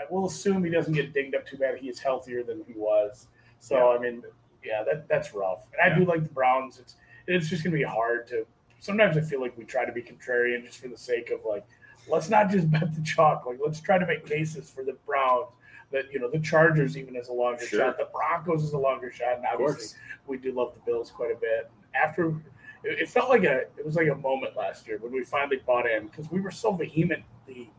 [0.10, 1.78] We'll assume he doesn't get dinged up too bad.
[1.78, 3.28] He is healthier than he was.
[3.60, 4.24] So I mean,
[4.64, 5.64] yeah, that that's rough.
[5.80, 6.80] And I do like the Browns.
[6.80, 6.96] It's
[7.28, 8.46] it's just going to be hard to.
[8.80, 11.66] Sometimes I feel like we try to be contrarian just for the sake of like,
[12.08, 13.46] let's not just bet the chalk.
[13.46, 15.48] Like let's try to make cases for the Browns.
[15.92, 17.80] That you know the Chargers even has a longer Sure.
[17.82, 17.98] shot.
[17.98, 21.36] The Broncos is a longer shot, and obviously we do love the Bills quite a
[21.36, 21.70] bit.
[21.94, 22.30] After
[22.84, 25.62] it, it felt like a it was like a moment last year when we finally
[25.66, 27.72] bought in because we were so vehemently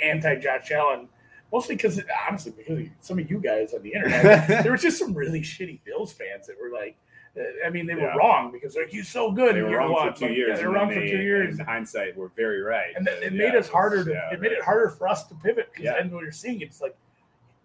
[0.00, 1.08] anti Josh Allen,
[1.52, 5.14] mostly because honestly because some of you guys on the internet, there were just some
[5.14, 6.96] really shitty Bills fans that were like,
[7.36, 8.16] uh, I mean they were Yeah.
[8.16, 9.54] wrong because like he's so good.
[9.54, 10.50] they and were you're wrong for two years.
[10.50, 11.58] Yeah, they were wrong for two years.
[11.58, 12.92] In hindsight, we're very right.
[12.94, 15.34] And then it yeah, made us harder to it made it harder for us to
[15.36, 15.94] pivot because Yeah.
[15.94, 16.94] then we were seeing it, it's like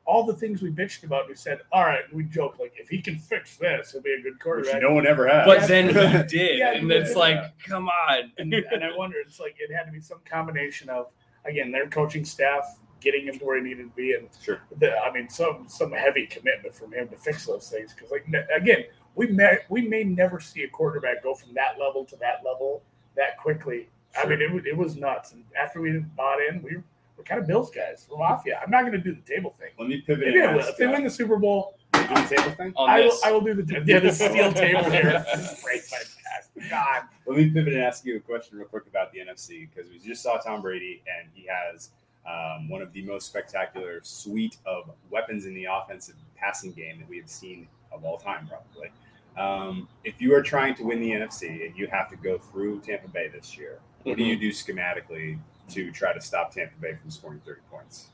[0.09, 1.27] all the things we bitched about.
[1.29, 4.21] We said, all right, we joke like if he can fix this, he'll be a
[4.21, 4.81] good Which quarterback.
[4.81, 5.45] no one ever has.
[5.45, 5.93] But then he
[6.37, 7.17] did, Yeah, and he it's did.
[7.17, 8.31] like, come on.
[8.39, 11.11] and, and I wonder, it's like it had to be some combination of
[11.45, 14.59] again their coaching staff getting him to where he needed to be, and Sure.
[14.79, 17.93] the, I mean some some heavy commitment from him to fix those things.
[17.93, 21.79] Because like ne- again, we may we may never see a quarterback go from that
[21.79, 22.81] level to that level
[23.15, 23.89] that quickly.
[24.17, 25.33] I mean, it, wa- it was nuts.
[25.33, 26.77] And after we bought in, we
[27.19, 28.07] we're kind of Bills guys.
[28.09, 28.61] We're mafia.
[28.63, 29.71] I'm not going to do the table thing.
[29.77, 30.25] Let me pivot.
[30.25, 30.61] Maybe I will.
[30.61, 32.73] If they win the Super Bowl, do the table thing.
[32.77, 35.25] I will, I will do the yeah the steel table here.
[35.61, 36.69] Break my back.
[36.69, 37.03] God.
[37.25, 39.99] Let me pivot and ask you a question real quick about the NFC because we
[39.99, 41.89] just saw Tom Brady and he has
[42.25, 47.09] um, one of the most spectacular suite of weapons in the offensive passing game that
[47.09, 48.91] we have seen of all time, probably.
[49.37, 52.79] Um, if you are trying to win the NFC and you have to go through
[52.79, 55.37] Tampa Bay this year, what do you do schematically
[55.69, 58.07] to try to stop Tampa Bay from scoring 30 points?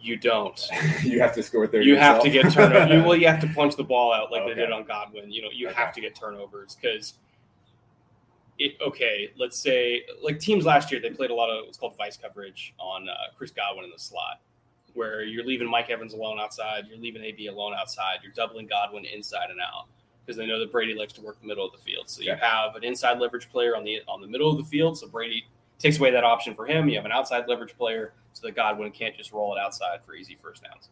[0.00, 0.60] you don't.
[1.02, 2.90] you have to score 30 You have to get turnovers.
[2.92, 4.52] you, well, you have to punch the ball out like Okay.
[4.54, 5.30] they did on Godwin.
[5.32, 5.76] You know, you Okay.
[5.76, 7.14] have to get turnovers because
[8.58, 8.76] it.
[8.86, 12.16] Okay, let's say like teams last year they played a lot of what's called vice
[12.18, 14.40] coverage on uh, Chris Godwin in the slot,
[14.92, 19.06] where you're leaving Mike Evans alone outside, you're leaving AB alone outside, you're doubling Godwin
[19.06, 19.86] inside and out
[20.24, 22.08] because they know that Brady likes to work the middle of the field.
[22.10, 22.36] So you Yeah.
[22.64, 25.46] have an inside leverage player on the on the middle of the field, so Brady
[25.78, 26.88] takes away that option for him.
[26.88, 30.14] You have an outside leverage player so that Godwin can't just roll it outside for
[30.14, 30.88] easy first downs.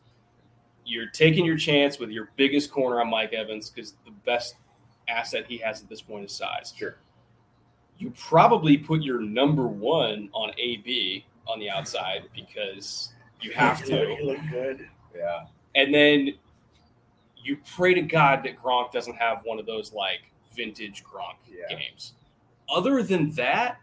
[0.85, 4.57] You're taking your chance with your biggest corner on Mike Evans because the best
[5.09, 6.73] asset he has at this point is size.
[6.77, 6.97] Sure.
[7.99, 13.90] You probably put your number one on AB on the outside because you have He
[13.90, 14.16] to.
[14.23, 14.88] looked good.
[15.16, 15.47] Yeah.
[15.75, 16.35] And then
[17.37, 20.21] you pray to God that Gronk doesn't have one of those like
[20.55, 21.77] vintage Gronk Yeah.
[21.77, 22.14] games.
[22.68, 23.79] Other than that,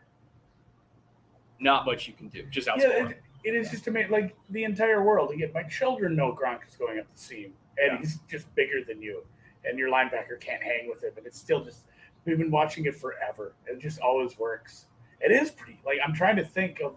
[1.60, 2.44] not much you can do.
[2.50, 2.80] Just outscore.
[2.82, 5.32] Yeah, it, it is just to make like the entire world.
[5.32, 7.98] Again, my children know Gronk is going up the seam, and Yeah.
[8.00, 9.24] he's just bigger than you,
[9.66, 11.12] and your linebacker can't hang with him.
[11.18, 11.86] And it's still just
[12.26, 13.54] we've been watching it forever.
[13.68, 14.88] It just always works.
[15.22, 15.80] It is pretty.
[15.86, 16.96] Like I'm trying to think of.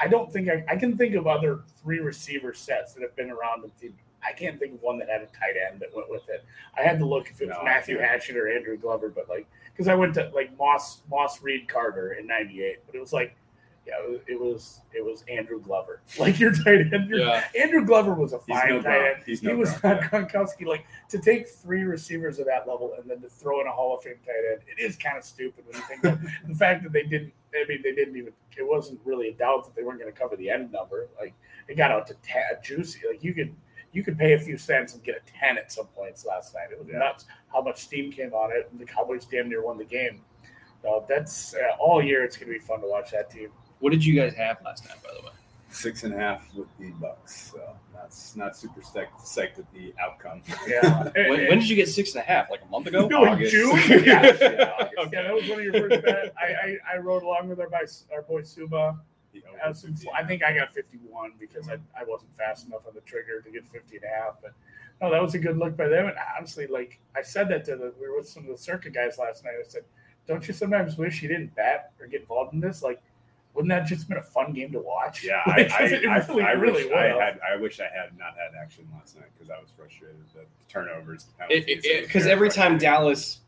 [0.00, 3.30] I don't think I, I can think of other three receiver sets that have been
[3.30, 3.94] around the team.
[4.22, 6.44] I can't think of one that had a tight end that went with it.
[6.76, 8.08] I had to look if it was No, Matthew can't.
[8.10, 12.12] Hatchette or Andrew Glover, but like because I went to like Moss Moss Reed Carter
[12.12, 13.34] in '98, but it was like.
[13.88, 16.02] Yeah, it was, it was Andrew Glover.
[16.18, 17.44] Like your tight end, your- Yeah.
[17.58, 19.22] Andrew Glover was a fine no tight end.
[19.24, 20.08] He's he no was not yeah.
[20.08, 20.66] Gronkowski.
[20.66, 23.96] Like to take three receivers of that level and then to throw in a Hall
[23.96, 26.82] of Fame tight end, it is kind of stupid when you think of the fact
[26.82, 27.32] that they didn't.
[27.54, 28.32] I mean, they didn't even.
[28.58, 31.08] It wasn't really a doubt that they weren't going to cover the end number.
[31.18, 31.32] Like
[31.66, 33.00] it got out to ta- juicy.
[33.08, 33.54] Like you could
[33.92, 36.66] you could pay a few cents and get a ten at some points last night.
[36.72, 36.98] It was Yeah.
[36.98, 40.20] nuts how much steam came on it, and the Cowboys damn near won the game.
[40.82, 42.22] So that's uh, all year.
[42.24, 43.48] It's going to be fun to watch that team.
[43.80, 45.32] What did you guys have last night, by the way?
[45.70, 47.52] Six and a half with the Bucks.
[47.52, 47.60] So
[47.94, 50.42] that's not super psyched, psyched at the outcome.
[50.66, 51.04] Yeah.
[51.14, 52.50] When, when did you get six and a half?
[52.50, 53.06] Like a month ago?
[53.10, 53.52] No, August.
[53.52, 53.76] June?
[53.88, 54.32] yeah, Yeah.
[54.40, 54.94] yeah, August.
[54.98, 55.10] Okay.
[55.12, 56.30] Yeah, that was one of your first bets.
[56.38, 58.98] I, I, I rode along with our, by, our boy Suba.
[59.32, 62.86] You know, I, some, I think I got 51 because I, I wasn't fast enough
[62.86, 64.36] on the trigger to get 50 and a half.
[64.42, 64.54] But
[65.02, 66.06] no, that was a good look by them.
[66.06, 68.94] And honestly, like I said that to the, we were with some of the circuit
[68.94, 69.54] guys last night.
[69.60, 69.82] I said,
[70.26, 72.82] don't you sometimes wish you didn't bet or get involved in this?
[72.82, 73.02] Like,
[73.58, 75.24] wouldn't that just been a fun game to watch?
[75.24, 77.20] Yeah, Like, I, I, it I, really, I really wish I would.
[77.22, 77.40] had.
[77.52, 80.16] I wish I had not had action last night because I was frustrated.
[80.32, 81.84] The turnovers, the penalties.
[81.84, 82.78] it was Because every time.
[82.78, 83.40] Dallas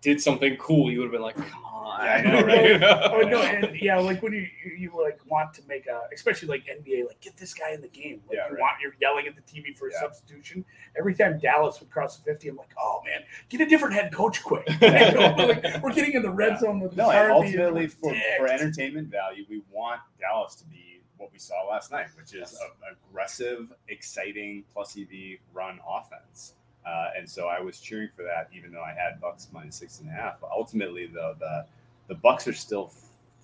[0.00, 2.82] did something cool, you would have been like, "Come on!" Yeah, I know, right?
[3.12, 6.48] Oh no, and yeah, like when you you you, like want to make a, especially
[6.48, 8.20] like NBA, like get this guy in the game.
[8.28, 8.60] Like Yeah, you right.
[8.60, 10.00] want you're yelling at the TV for a Yeah.
[10.00, 10.64] substitution.
[10.98, 14.12] Every time Dallas would cross the fifty, I'm like, oh man, get a different head
[14.12, 14.66] coach quick.
[14.80, 19.08] Like, we're getting in the red zone with No, and ultimately and for, for entertainment
[19.08, 22.58] value, we want Dallas to be what we saw last night, which is Yes.
[22.60, 26.54] a aggressive, exciting plus EV run offense.
[26.86, 30.00] Uh, and so I was cheering for that, even though I had Bucks minus six
[30.00, 30.40] and a half.
[30.40, 31.66] But ultimately, though, the
[32.08, 32.92] the Bucks are still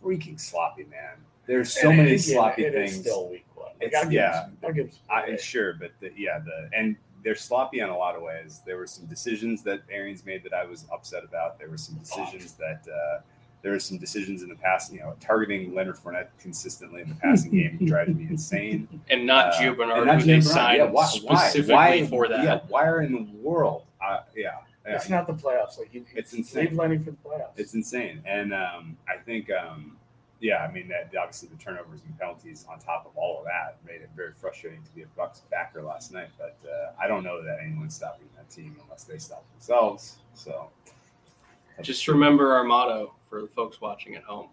[0.02, 1.16] freaking sloppy, man.
[1.46, 2.98] There's so And many sloppy things.
[3.00, 3.66] still week one.
[3.74, 6.70] Like, It's- I'll give yeah, some- I'll give some I, sure, but the, yeah, the
[6.74, 8.62] and they're sloppy in a lot of ways.
[8.64, 11.58] There were some decisions that Arians made that I was upset about.
[11.58, 13.20] There were some decisions that uh,
[13.64, 14.92] there were some decisions in the past.
[14.92, 18.86] You know, targeting Leonard Fournette consistently in the passing game drives me insane.
[19.10, 20.44] and not Uh, Gio and Bernard, not who they Gio Bernard.
[20.44, 22.44] signed Yeah, why, specifically why, for that.
[22.44, 23.82] Yeah, why are in the world?
[24.06, 24.94] Uh, yeah, yeah.
[24.96, 25.78] It's not the playoffs.
[25.78, 26.66] Like you, It's insane.
[26.66, 27.52] Leave Lenny for the playoffs.
[27.56, 29.96] It's insane, and um, I think, um,
[30.40, 33.78] yeah, I mean, that obviously the turnovers and penalties on top of all of that
[33.86, 36.28] made it very frustrating to be a Bucks backer last night.
[36.36, 40.18] But uh, I don't know that anyone's stopping that team unless they stop themselves.
[40.34, 40.68] So
[41.80, 44.46] Just remember our motto for the folks watching at home: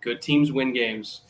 [0.00, 1.22] Good teams win games,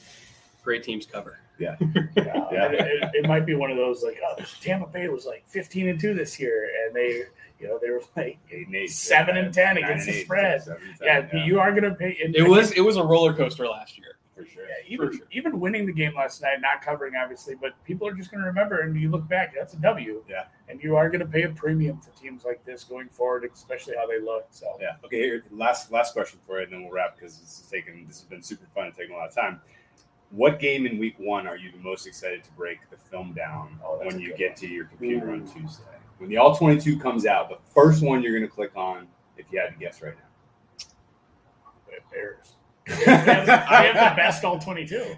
[0.63, 1.39] great teams cover.
[1.59, 2.67] Yeah, Yeah.
[2.73, 5.89] It, it, it might be one of those like, oh, Tampa Bay was like 15
[5.89, 7.23] and two this year, and they,
[7.61, 10.25] you know, they were like, eight and eight, Seven and 10 nine against and the
[10.25, 10.63] spread.
[10.63, 12.19] seven and 10, yeah, you are going to pay.
[12.23, 14.17] and- It was it was a roller coaster last year.
[14.37, 14.65] For sure.
[14.69, 15.27] Yeah, even For sure.
[15.33, 18.47] even winning the game last night, not covering obviously, but people are just going to
[18.47, 20.25] remember, and you look back, that's a W.
[20.29, 20.45] Yeah.
[20.69, 23.95] and you are going to pay a premium for teams like this going forward, especially
[23.97, 24.47] how they look.
[24.51, 24.97] So Yeah.
[25.05, 25.19] Okay.
[25.19, 28.21] Here, last last question for you, and then we'll wrap because this is taking this
[28.21, 29.61] has been super fun and taking a lot of time.
[30.31, 33.79] What game in week one are you the most excited to break the film down
[33.85, 34.59] Oh, when you get one.
[34.61, 35.53] to your computer on mm.
[35.55, 35.85] Tuesday?
[36.19, 39.07] When the all twenty two comes out, the first one you're going to click on,
[39.37, 40.87] if you had to guess right now?
[42.13, 42.55] Bears.
[42.89, 43.65] Now.
[43.69, 45.15] I have the best all 22.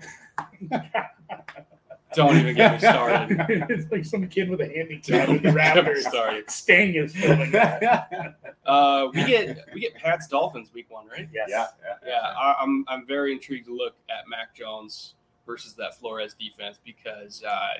[2.14, 3.44] Don't even get me started.
[3.68, 6.02] it's like some kid with a handicap Don't with the get me Raptors.
[6.02, 6.50] started.
[6.50, 8.37] Sting is filming that.
[8.66, 11.29] Uh, we get we get Pat's Dolphins week one, right?
[11.33, 11.46] Yes.
[11.48, 15.14] yeah, yeah, Yeah, I, I'm I'm very intrigued to look at Mac Jones
[15.46, 17.74] versus that Flores defense because uh,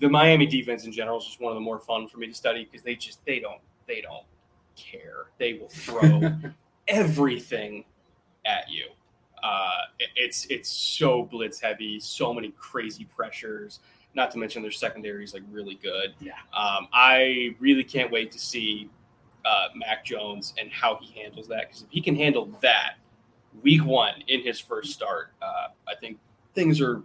[0.00, 2.34] the Miami defense in general is just one of the more fun for me to
[2.34, 4.24] study because they just they don't they don't
[4.74, 5.26] care.
[5.38, 6.32] They will throw
[6.88, 7.84] everything
[8.44, 8.86] at you.
[9.42, 9.82] Uh,
[10.16, 13.80] it's it's so blitz heavy, so many crazy pressures.
[14.14, 16.14] Not to mention their secondary is like really good.
[16.20, 16.32] Yeah.
[16.54, 18.88] Um, I really can't wait to see
[19.44, 22.94] uh, Mac Jones and how he handles that because if he can handle that
[23.62, 26.18] week one in his first start, uh, I think
[26.54, 27.02] things are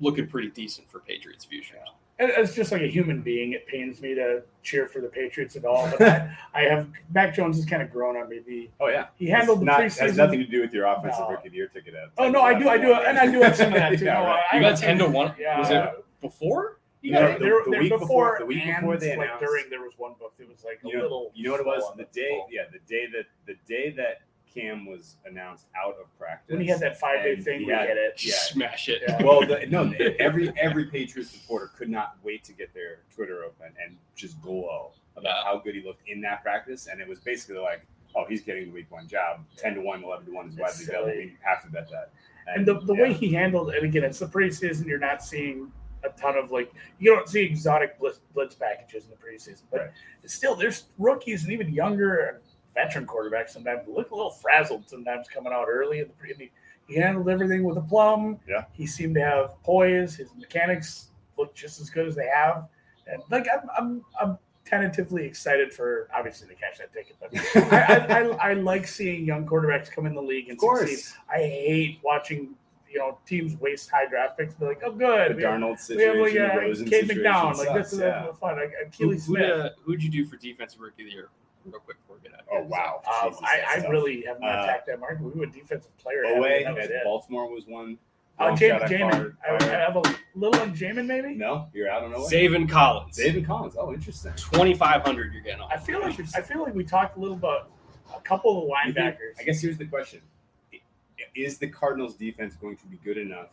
[0.00, 1.76] looking pretty decent for Patriots future.
[1.76, 5.56] And As just like a human being, it pains me to cheer for the Patriots
[5.56, 5.90] at all.
[5.98, 8.40] But I, I have Mac Jones has kind of grown on me.
[8.46, 9.06] The, Oh yeah.
[9.16, 10.00] he handled the Not, preseason.
[10.00, 11.30] has nothing to do with your offensive No.
[11.30, 11.94] rookie of the year ticket.
[11.94, 14.04] At Oh no, I do, I do, and I do have some of that too.
[14.04, 14.42] Yeah, no, right.
[14.52, 15.34] I You got ten to one.
[15.38, 15.58] Yeah.
[15.58, 16.76] Was it before?
[17.02, 19.44] Yeah, No, the- there, the week before, before- the week before and, they like announced-
[19.44, 21.32] during there was one book that was like a You know, little.
[21.34, 21.82] you know what it was?
[21.96, 24.20] The the day, yeah, the day that the day that
[24.54, 26.52] Cam was announced out of practice.
[26.52, 28.24] when he had that five day and thing, he we had- hit it.
[28.24, 28.34] Yeah.
[28.34, 29.02] Smash it.
[29.06, 29.22] Yeah.
[29.22, 33.72] Well, the, no, every every Patriots reporter could not wait to get their Twitter open
[33.84, 35.44] and just glow about Yeah.
[35.44, 37.82] how good he looked in that practice, and it was basically like
[38.16, 39.38] oh, he's getting the week one job.
[39.56, 41.12] Ten to one, 11 to one is widely It's available.
[41.12, 41.22] silly.
[41.26, 42.10] You have to bet that.
[42.48, 43.02] And the, the yeah.
[43.02, 44.84] way he handled and again, it's the preseason.
[44.86, 45.70] You're not seeing
[46.02, 49.80] a ton of like you don't see exotic blitz, blitz packages in the preseason, but
[49.80, 49.90] Right.
[50.26, 52.38] still, there's rookies and even younger and
[52.74, 56.34] veteran quarterback sometimes look a little frazzled sometimes coming out early in the pre.
[56.34, 56.50] He,
[56.86, 58.38] he handled everything with a plum.
[58.48, 58.64] Yeah.
[58.72, 60.16] he seemed to have poise.
[60.16, 62.68] His mechanics looked just as good as they have,
[63.06, 67.30] and like I'm I'm I'm tentatively excited for obviously to catch that ticket, but
[67.72, 70.90] I, I, I, I like seeing young quarterbacks come in the league and of course,
[70.90, 71.16] succeed.
[71.30, 72.54] I hate watching
[72.90, 74.54] you know teams waste high draft picks.
[74.54, 77.06] Be like, oh, good, the we have, Darnold we have situation, like, uh, Rosen Cade
[77.06, 77.56] situation McDowell.
[77.56, 78.32] Like this sucks, is yeah.
[78.32, 78.56] fun.
[78.56, 79.50] Like Who, Keely who'd, Smith.
[79.50, 81.28] uh, who'd you do for defensive rookie of the year?
[81.64, 82.46] Real quick before we get out.
[82.50, 85.22] Oh wow, Um, Jesus, I, I really have not Uh, attacked that market.
[85.22, 86.24] We went defensive player.
[86.26, 87.04] Owe heavy, that was at.
[87.04, 87.98] Baltimore was one.
[88.38, 89.36] Uh, Long Jam- I Jamin.
[89.46, 90.02] I, I have a
[90.34, 91.34] little on Jamin maybe.
[91.34, 92.26] No, you're out on Owe.
[92.26, 93.14] Zaven Collins.
[93.16, 93.74] David Collins.
[93.78, 94.32] Oh, interesting.
[94.36, 95.34] Twenty five hundred.
[95.34, 95.70] You're getting off.
[95.70, 97.70] I feel like I feel like we talked a little about
[98.16, 99.38] a couple of You think- linebackers.
[99.38, 100.20] I guess here's the question:
[101.34, 103.50] Is the Cardinals' defense going to be good enough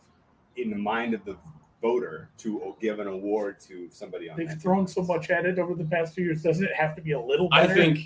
[0.56, 1.36] in the mind of the
[1.80, 4.60] voter to give an award to somebody on They've that?
[4.60, 6.42] thrown so much at it over the past two years.
[6.42, 8.00] Doesn't it have to be a little I think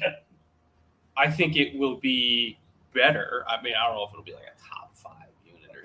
[1.16, 2.58] I think it will be
[2.94, 3.44] better.
[3.48, 4.81] I mean, I don't know if it'll be like a top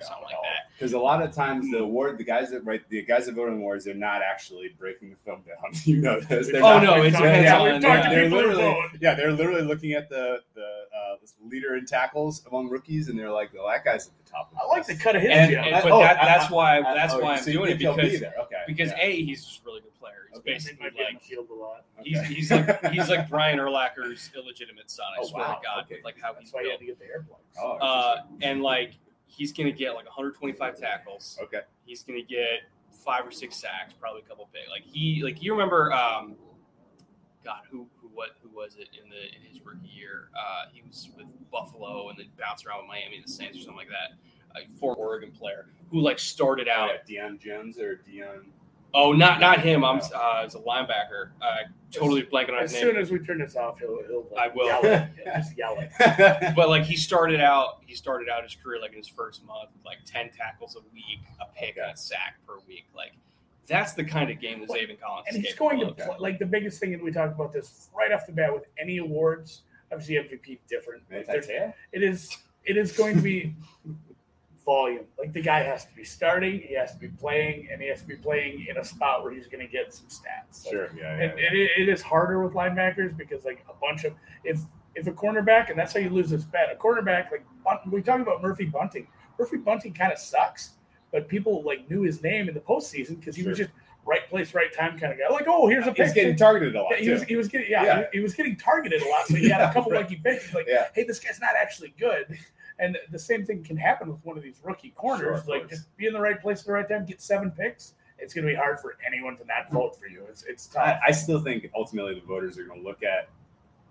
[0.00, 0.70] unit or something like that.
[0.78, 3.48] Because a lot of times the award, the guys that write, the guys that vote
[3.48, 5.72] on awards, they're not actually breaking the film down.
[5.84, 6.46] You know this.
[6.50, 8.08] They're Oh, not- no, it We've yeah, on- we've yeah.
[8.10, 12.68] they're people literally, yeah, they're literally looking at the the uh, leader in tackles among
[12.68, 15.16] rookies, and they're like, "Well, that guy's at the top." Of I like the cut
[15.16, 17.34] of his And- And, Uh, but oh, that, I- that's why Uh, that's oh, why
[17.34, 18.34] I'm so doing it think he'll be because there.
[18.40, 19.04] okay, because yeah.
[19.04, 20.14] a he's just a really good player.
[20.30, 20.52] He's Okay.
[20.52, 21.84] Basically might like field a lot.
[22.02, 22.34] he's, Okay.
[22.34, 25.06] he's like he's like Brian Urlacher's illegitimate son.
[25.16, 25.54] I Oh, swear wow.
[25.54, 25.96] to God, Okay.
[25.96, 26.80] with, like how That's he's why you built.
[26.80, 27.26] had to get the air.
[27.60, 28.94] Oh, Uh, and like
[29.28, 31.38] he's gonna get like 125 tackles.
[31.42, 32.62] okay, He's gonna get
[33.04, 34.68] five or six sacks, probably a couple picks.
[34.70, 36.34] Like he, like you remember, um,
[37.44, 40.28] God, who, who, what, who was it in the in his rookie year?
[40.36, 43.60] Uh, he was with Buffalo and then bounced around with Miami and the Saints or
[43.60, 44.18] something like that.
[44.60, 46.90] A former Oregon player who like started out.
[47.06, 48.46] yeah, Deion Jones or Deion.
[48.94, 49.84] Oh, not not him.
[49.84, 51.30] I'm uh, as a linebacker.
[51.42, 51.56] Uh,
[51.92, 52.96] totally blanking on his soon name.
[52.96, 54.66] as soon as we turn this off, he'll, he'll I will.
[54.66, 55.08] yell it.
[55.24, 56.54] Just yell it.
[56.56, 59.70] But like he started out, he started out his career like in his first month,
[59.74, 62.86] with, like ten tackles a week, a pick, and a sack per week.
[62.96, 63.12] Like
[63.66, 66.16] that's the kind of game that Well, Zaven Collins and is he's going to play,
[66.18, 68.98] like the biggest thing, that we talked about this right off the bat with any
[68.98, 69.62] awards.
[69.92, 71.02] Obviously, MVP different.
[71.10, 71.32] Manti
[71.92, 72.36] It is.
[72.64, 73.54] It is going to be
[74.68, 75.04] volume.
[75.18, 78.02] Like the guy has to be starting, he has to be playing, and he has
[78.02, 80.66] to be playing in a spot where he's going to get some stats.
[80.66, 81.24] Like, Sure, yeah, yeah.
[81.24, 84.12] and it, it is harder with linebackers because like a bunch of
[84.44, 84.60] if
[84.94, 86.68] if a cornerback and that's how you lose this bet.
[86.70, 87.46] A cornerback like
[87.90, 89.08] we talk about Murphy Bunting.
[89.38, 90.72] Murphy Bunting kind of sucks,
[91.12, 93.70] but people like knew his name in the postseason because he was just
[94.04, 95.32] right place, right time kind of guy.
[95.32, 97.70] Like oh, here's a He's getting targeted a lot Yeah, he was, he was getting
[97.70, 97.98] yeah, Yeah.
[98.12, 100.02] He, he was getting targeted a lot, so he had a couple right.
[100.02, 100.52] lucky picks.
[100.52, 102.38] Like, yeah, hey, this guy's not actually good.
[102.78, 105.44] And the same thing can happen with one of these rookie corners.
[105.44, 107.94] Sure, like just be in the right place at the right time, get seven picks.
[108.20, 110.24] It's going to be hard for anyone to not vote for you.
[110.28, 110.82] It's it's tough.
[111.04, 113.28] I, I still think ultimately the voters are going to look at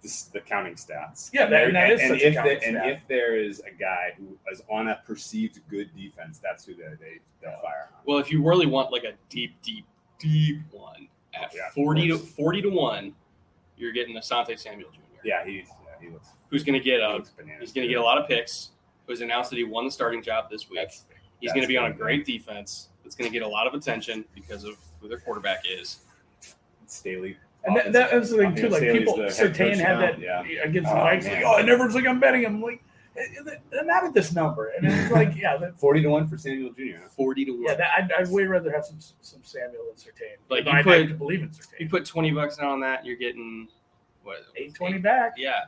[0.02, 1.30] this, the counting stats.
[1.34, 3.72] Yeah, that- and that is and such if counting the- and if there is a
[3.72, 8.00] guy who is on a perceived good defense, that's who they they they'll fire on.
[8.06, 9.86] Well, if you really want like a deep, deep,
[10.20, 12.30] deep one at Yeah, 40 to course.
[12.32, 13.16] 40 to 1,
[13.78, 15.00] you're getting Asante Samuel Jr.
[15.24, 16.30] Yeah, he's yeah, he looks.
[16.50, 18.72] Who's going to get a um, looks he's going to get a lot of picks.
[19.08, 20.80] It was announced that he won the starting job this week.
[20.82, 21.06] That's,
[21.40, 22.00] He's that's going to be on a good.
[22.02, 22.90] great defense.
[23.04, 26.00] That's going to get a lot of attention because of who their quarterback is.
[26.88, 27.38] Staley.
[27.64, 28.70] and that, that was the thing too.
[28.70, 30.42] Like Staley's people, the head Surtain had now, that Yeah.
[30.64, 31.24] against the Oh, Vikes.
[31.32, 32.62] Like, oh, and everyone's like, I'm betting him.
[32.62, 32.84] Like,
[33.72, 34.70] not at this number.
[34.78, 37.08] And it's like, yeah, that, Forty to one for Samuel Jr.
[37.16, 37.64] 40 to 1.
[37.64, 37.76] yeah.
[37.76, 40.38] That, I'd, I'd way rather have some some Samuel than Surtain.
[40.50, 43.06] Like, you I'd put- like to believe in you put 20 bucks down on that,
[43.06, 43.68] you're getting
[44.24, 44.38] what?
[44.56, 45.34] Eight twenty back.
[45.38, 45.66] Yeah.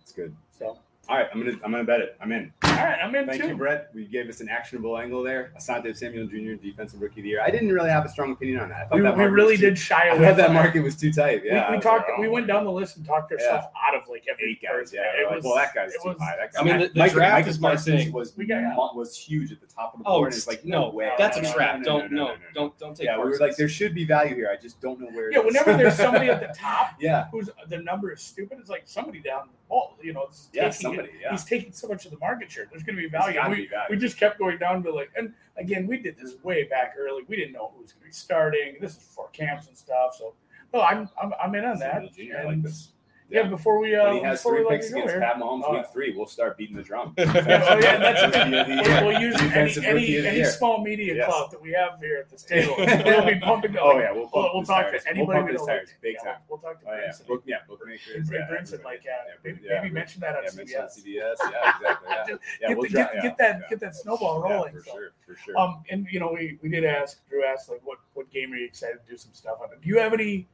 [0.00, 0.34] It's good.
[0.58, 0.78] So
[1.10, 2.16] All right, I'm gonna I'm gonna bet it.
[2.20, 2.52] I'm in.
[2.62, 3.48] all right, I'm in Thank too.
[3.48, 3.90] you, Brett.
[3.92, 5.52] We gave us an actionable angle there.
[5.58, 6.52] Asante Samuel Jr.
[6.62, 7.42] Defensive Rookie of the Year.
[7.42, 8.82] I didn't really have a strong opinion on that.
[8.82, 10.28] I thought We, that we really was too- did shy I away.
[10.28, 11.42] thought that market was too tight.
[11.44, 12.08] Yeah, we, we talked.
[12.08, 14.62] like, oh we went down the list and talked ourselves out of like every eight
[14.62, 14.70] guys.
[14.92, 15.00] person.
[15.02, 16.36] Yeah, It like, was- well, that guy's it too was- high.
[16.38, 16.60] That guy.
[16.60, 18.12] I mean, the- the Micah- draft Micah is my thing.
[18.12, 20.28] Was We got- was huge at the top of the Oh, board.
[20.28, 21.10] and it's like no, no, way.
[21.18, 21.82] That's No, a trap.
[21.82, 22.36] don't no.
[22.54, 24.48] don't don't take Yeah, we were like, there should be value here.
[24.56, 25.32] I just don't know where.
[25.32, 28.82] Yeah, whenever there's somebody at the top yeah, who's the number is stupid, it's like
[28.84, 30.06] somebody down the.
[30.06, 31.10] You know, it's yeah, taking somebody.
[31.20, 32.66] Yeah, He's taking so much of the market share.
[32.70, 33.40] There's going to be value.
[33.48, 33.86] We, be value.
[33.90, 37.22] we just kept going down to like, and again, we did this way back early.
[37.28, 38.76] We didn't know who was going to be starting.
[38.80, 40.16] This is for camps and stuff.
[40.16, 40.34] So,
[40.74, 42.02] no, I'm I'm, I'm in on that.
[42.44, 42.88] Like this.
[43.30, 45.20] Yeah, before we uh, when he has before three picks against here.
[45.20, 45.72] Pat Mahomes Oh.
[45.74, 47.14] week three, we'll start beating the drum.
[47.16, 49.02] Yeah, oh, yeah, that's the.
[49.04, 49.50] We'll, use any,
[49.86, 51.26] any, rookie of the any small media Yes.
[51.28, 52.74] clout that we have here at this table.
[52.78, 53.76] We'll be pumping.
[53.80, 55.04] Oh yeah, we'll, We'll, we'll talk tires.
[55.04, 56.00] to anybody We'll pump we his don't tires, like.
[56.02, 56.40] big Yeah, time.
[56.48, 57.12] we'll talk to Oh yeah.
[57.28, 58.28] Book, yeah, bookmakers.
[58.28, 59.12] Bring yeah, Brinson, like yeah,
[59.44, 60.98] maybe, maybe mention that on yeah, CBS.
[60.98, 61.04] CBS.
[61.06, 62.08] Yeah, exactly.
[62.10, 62.36] Yeah,
[62.68, 64.72] get, we'll get, that get that snowball rolling.
[64.72, 65.56] for sure, for sure.
[65.58, 68.56] Um, and you know, we, we did ask Drew asked like what what game are
[68.56, 69.68] you excited to do some stuff on?
[69.80, 70.48] Do you have any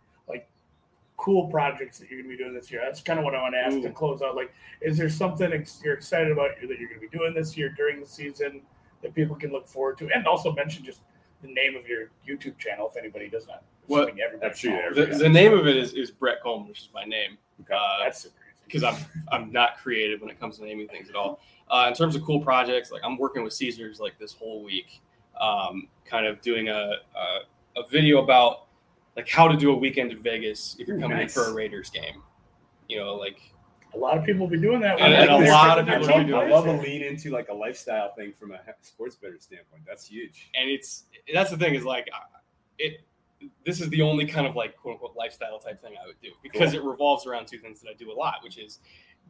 [1.17, 2.81] cool projects that you're gonna be doing this year?
[2.85, 4.37] That's kind of what I want to ask to close out.
[4.37, 7.69] Like, is there something ex- you're excited about that you're gonna be doing this year
[7.71, 8.63] during the season
[9.03, 10.11] that people can look forward to?
[10.15, 11.01] And also mention just
[11.43, 13.63] the name of your YouTube channel if anybody does not.
[13.89, 16.43] Well, assuming everybody I'm sure you- follows The, the name of it is, is Brett
[16.43, 17.39] Coleman, which is my name.
[17.63, 17.75] Okay.
[17.75, 18.35] Uh, That's super
[18.67, 18.97] because I'm
[19.31, 21.41] I'm not creative when it comes to naming things at all.
[21.71, 25.01] Uh, in terms of cool projects, like I'm working with Caesars like this whole week,
[25.41, 28.66] um, kind of doing a, a a video about
[29.17, 31.37] like how to do a weekend in Vegas if you're Ooh, coming nice.
[31.37, 32.23] in for a Raiders game.
[32.89, 33.41] You know, like
[33.95, 35.01] A lot of people will be doing that.
[35.01, 36.83] And- and a lot of people their are cheap doing I love a there.
[36.83, 39.85] lean into like a lifestyle thing from a sports better standpoint.
[39.87, 40.51] That's huge.
[40.55, 42.09] and it's that's the thing is like
[42.79, 43.01] it.
[43.65, 46.31] This is the only kind of like quote unquote lifestyle type thing I would do
[46.43, 46.81] because Cool.
[46.81, 48.81] it revolves around two things that I do a lot, which is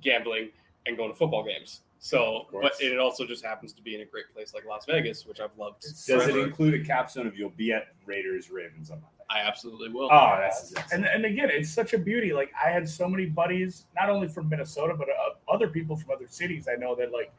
[0.00, 0.50] gambling
[0.86, 1.82] and going to football games.
[1.98, 5.26] So, but it also just happens to be in a great place like Las Vegas,
[5.26, 5.84] which I've loved.
[5.84, 9.15] It's Does it include a capstone of you'll be at Raiders Ravens on Monday?
[9.28, 10.08] I absolutely will.
[10.10, 12.32] Oh, that's and and again, it's such a beauty.
[12.32, 16.12] Like I had so many buddies, not only from Minnesota, but uh, other people from
[16.12, 16.68] other cities.
[16.72, 17.32] I know that like,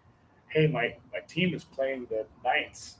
[0.49, 2.97] hey, my my team is playing the Knights.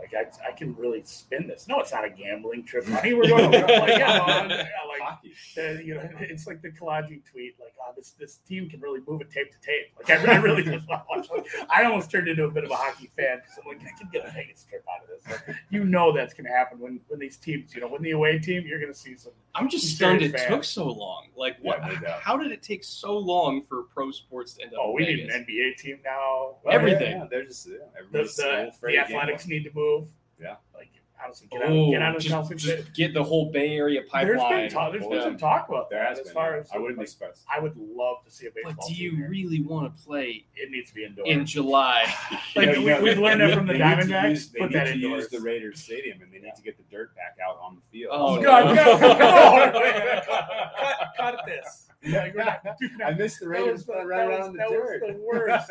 [0.00, 1.68] Like I, I can really spin this.
[1.68, 2.86] No, it's not a gambling trip.
[2.88, 5.18] Money we're going to like, yeah, no, yeah, like
[5.54, 8.80] the, uh, you know, it's like the Kalaji tweet, like, oh, this this team can
[8.80, 9.86] really move it tape to tape.
[9.98, 11.28] Like, I, I really just want to watch.
[11.30, 13.98] Like, I almost turned into a bit of a hockey fan because I'm like, I
[13.98, 15.46] can get a Vegas trip out of this.
[15.48, 18.12] Like, you know, that's going to happen when when these teams, you know, when the
[18.12, 19.32] away team, you're going to see some.
[19.54, 20.48] I'm just stunned it fan.
[20.48, 21.26] took so long.
[21.36, 21.80] Like, what?
[22.02, 24.80] Yeah, how did it take so long for pro sports to end up?
[24.82, 26.39] Oh, we need an NBA team now.
[26.64, 27.18] Oh, Everything.
[27.18, 30.08] Yeah, they're just yeah, The, everybody's the, so the athletics need to move.
[30.40, 30.56] Yeah.
[30.74, 30.88] Like
[31.22, 32.54] honestly, get on, Oh, get on the just, Chelsea.
[32.54, 34.92] just get the whole Bay Area there's been pipeline.
[34.92, 36.32] There's been some talk about There that as been.
[36.32, 36.60] far yeah.
[36.60, 37.44] as I wouldn't be like, surprised.
[37.54, 38.72] I would love to see a baseball.
[38.78, 39.28] But do team you here.
[39.28, 41.28] really want to play It needs to be indoors.
[41.28, 42.04] in July?
[42.56, 44.52] Like, You know, we- you know, we've learned they that from the need Diamondbacks.
[44.52, 45.22] They need to indoors.
[45.22, 47.82] use the Raiders Stadium, and they need to get the dirt back out on the
[47.92, 48.10] field.
[48.14, 48.74] Oh, Oh God!
[48.74, 51.86] No, cut, cut, cut this.
[52.02, 52.66] Like, we're not
[53.04, 54.80] I missed the That Raiders was the- running that around was- on the that was
[54.88, 55.00] dirt.
[55.06, 55.70] the worst.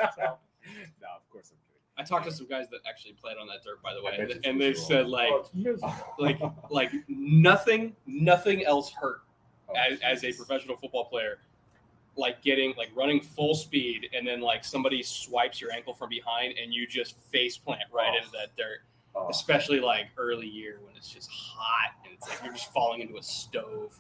[0.76, 1.66] So- no, of course I'm kidding.
[1.98, 4.32] I talked to some guys that actually played on that dirt, by the way, and,
[4.46, 4.88] and they miserable.
[4.88, 5.32] said like,
[5.84, 6.40] oh, like,
[6.70, 9.22] like nothing, nothing else hurt
[9.70, 11.40] Oh, as, as a professional football player,
[12.16, 16.58] like getting like running full speed and then like somebody swipes your ankle from behind
[16.58, 18.18] and you just face plant right Oh.
[18.18, 18.80] into that dirt.
[19.16, 19.28] Oh.
[19.30, 23.18] Especially like early year when it's just hot and it's like you're just falling into
[23.18, 24.00] a stove.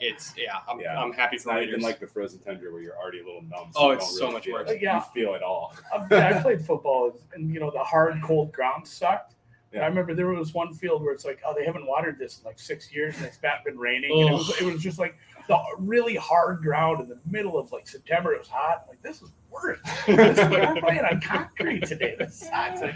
[0.00, 0.98] It's yeah, I'm, Yeah.
[1.00, 1.72] I'm happy It's for not Raiders.
[1.74, 3.70] even like the frozen tundra where you're already a little numb.
[3.76, 4.70] Oh, it's don't so much worse.
[4.70, 4.80] it.
[4.80, 4.96] Yeah.
[4.96, 5.74] You feel it all.
[5.94, 9.34] I've- I played football, and you know the hard, cold ground sucked.
[9.72, 9.82] Yeah.
[9.82, 12.44] I remember there was one field where it's like, oh, they haven't watered this in
[12.44, 14.10] like six years, and it's not been raining.
[14.10, 15.14] And it was, it was just like
[15.46, 18.32] the really hard ground in the middle of like September.
[18.32, 18.86] It was hot.
[18.88, 19.78] Like this is worse.
[20.06, 22.16] This like, we're playing on concrete today.
[22.18, 22.80] This sucks.
[22.82, 22.90] All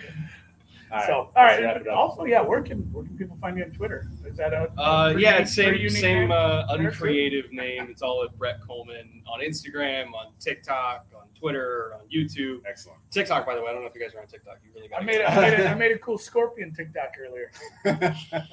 [0.91, 1.51] right, so, all right.
[1.53, 1.81] let's wrap right.
[1.83, 1.97] it up.
[1.97, 4.09] Also, yeah, where can where can people find you on Twitter?
[4.25, 6.31] Is that a Uh, yeah, it's same same name?
[6.33, 7.89] uh, uncreative name.
[7.91, 12.61] It's all at Brett Coleman on Instagram, on TikTok, on Twitter, on YouTube.
[12.69, 12.99] Excellent.
[13.11, 14.59] TikTok, by the way, I don't know if you guys are on TikTok.
[14.65, 15.03] You really got.
[15.03, 17.51] I made a, I made a, I made a cool scorpion TikTok earlier.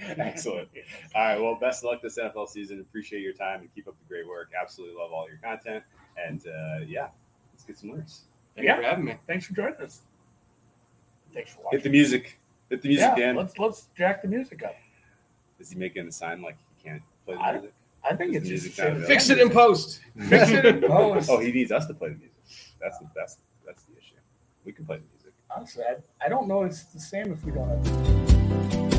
[0.00, 0.68] Excellent.
[1.14, 1.38] All right.
[1.40, 2.80] Well, best of luck this NFL season.
[2.80, 4.50] Appreciate your time and keep up the great work.
[4.60, 5.84] Absolutely love all your content.
[6.16, 7.08] And uh, yeah,
[7.52, 8.22] let's get some winners.
[8.56, 8.76] Thank Yeah.
[8.76, 9.14] you for having me.
[9.26, 10.00] Thanks for joining us.
[11.32, 12.38] Thanks for Hit the music.
[12.68, 13.36] Hit the music, yeah, Dan.
[13.36, 14.74] let's let's jack the music up.
[15.58, 17.72] Is he making a sign like he can't play the I- music?
[18.02, 19.08] I think it's the just music say not the available?
[19.14, 20.00] Fix it in post.
[20.28, 21.28] Fix it in post.
[21.30, 22.32] Oh, he needs us to play the music.
[22.80, 24.14] That's the that's that's the issue.
[24.64, 25.32] We can play the music.
[25.54, 28.89] Honestly, I, I don't know it's the same if we don't have.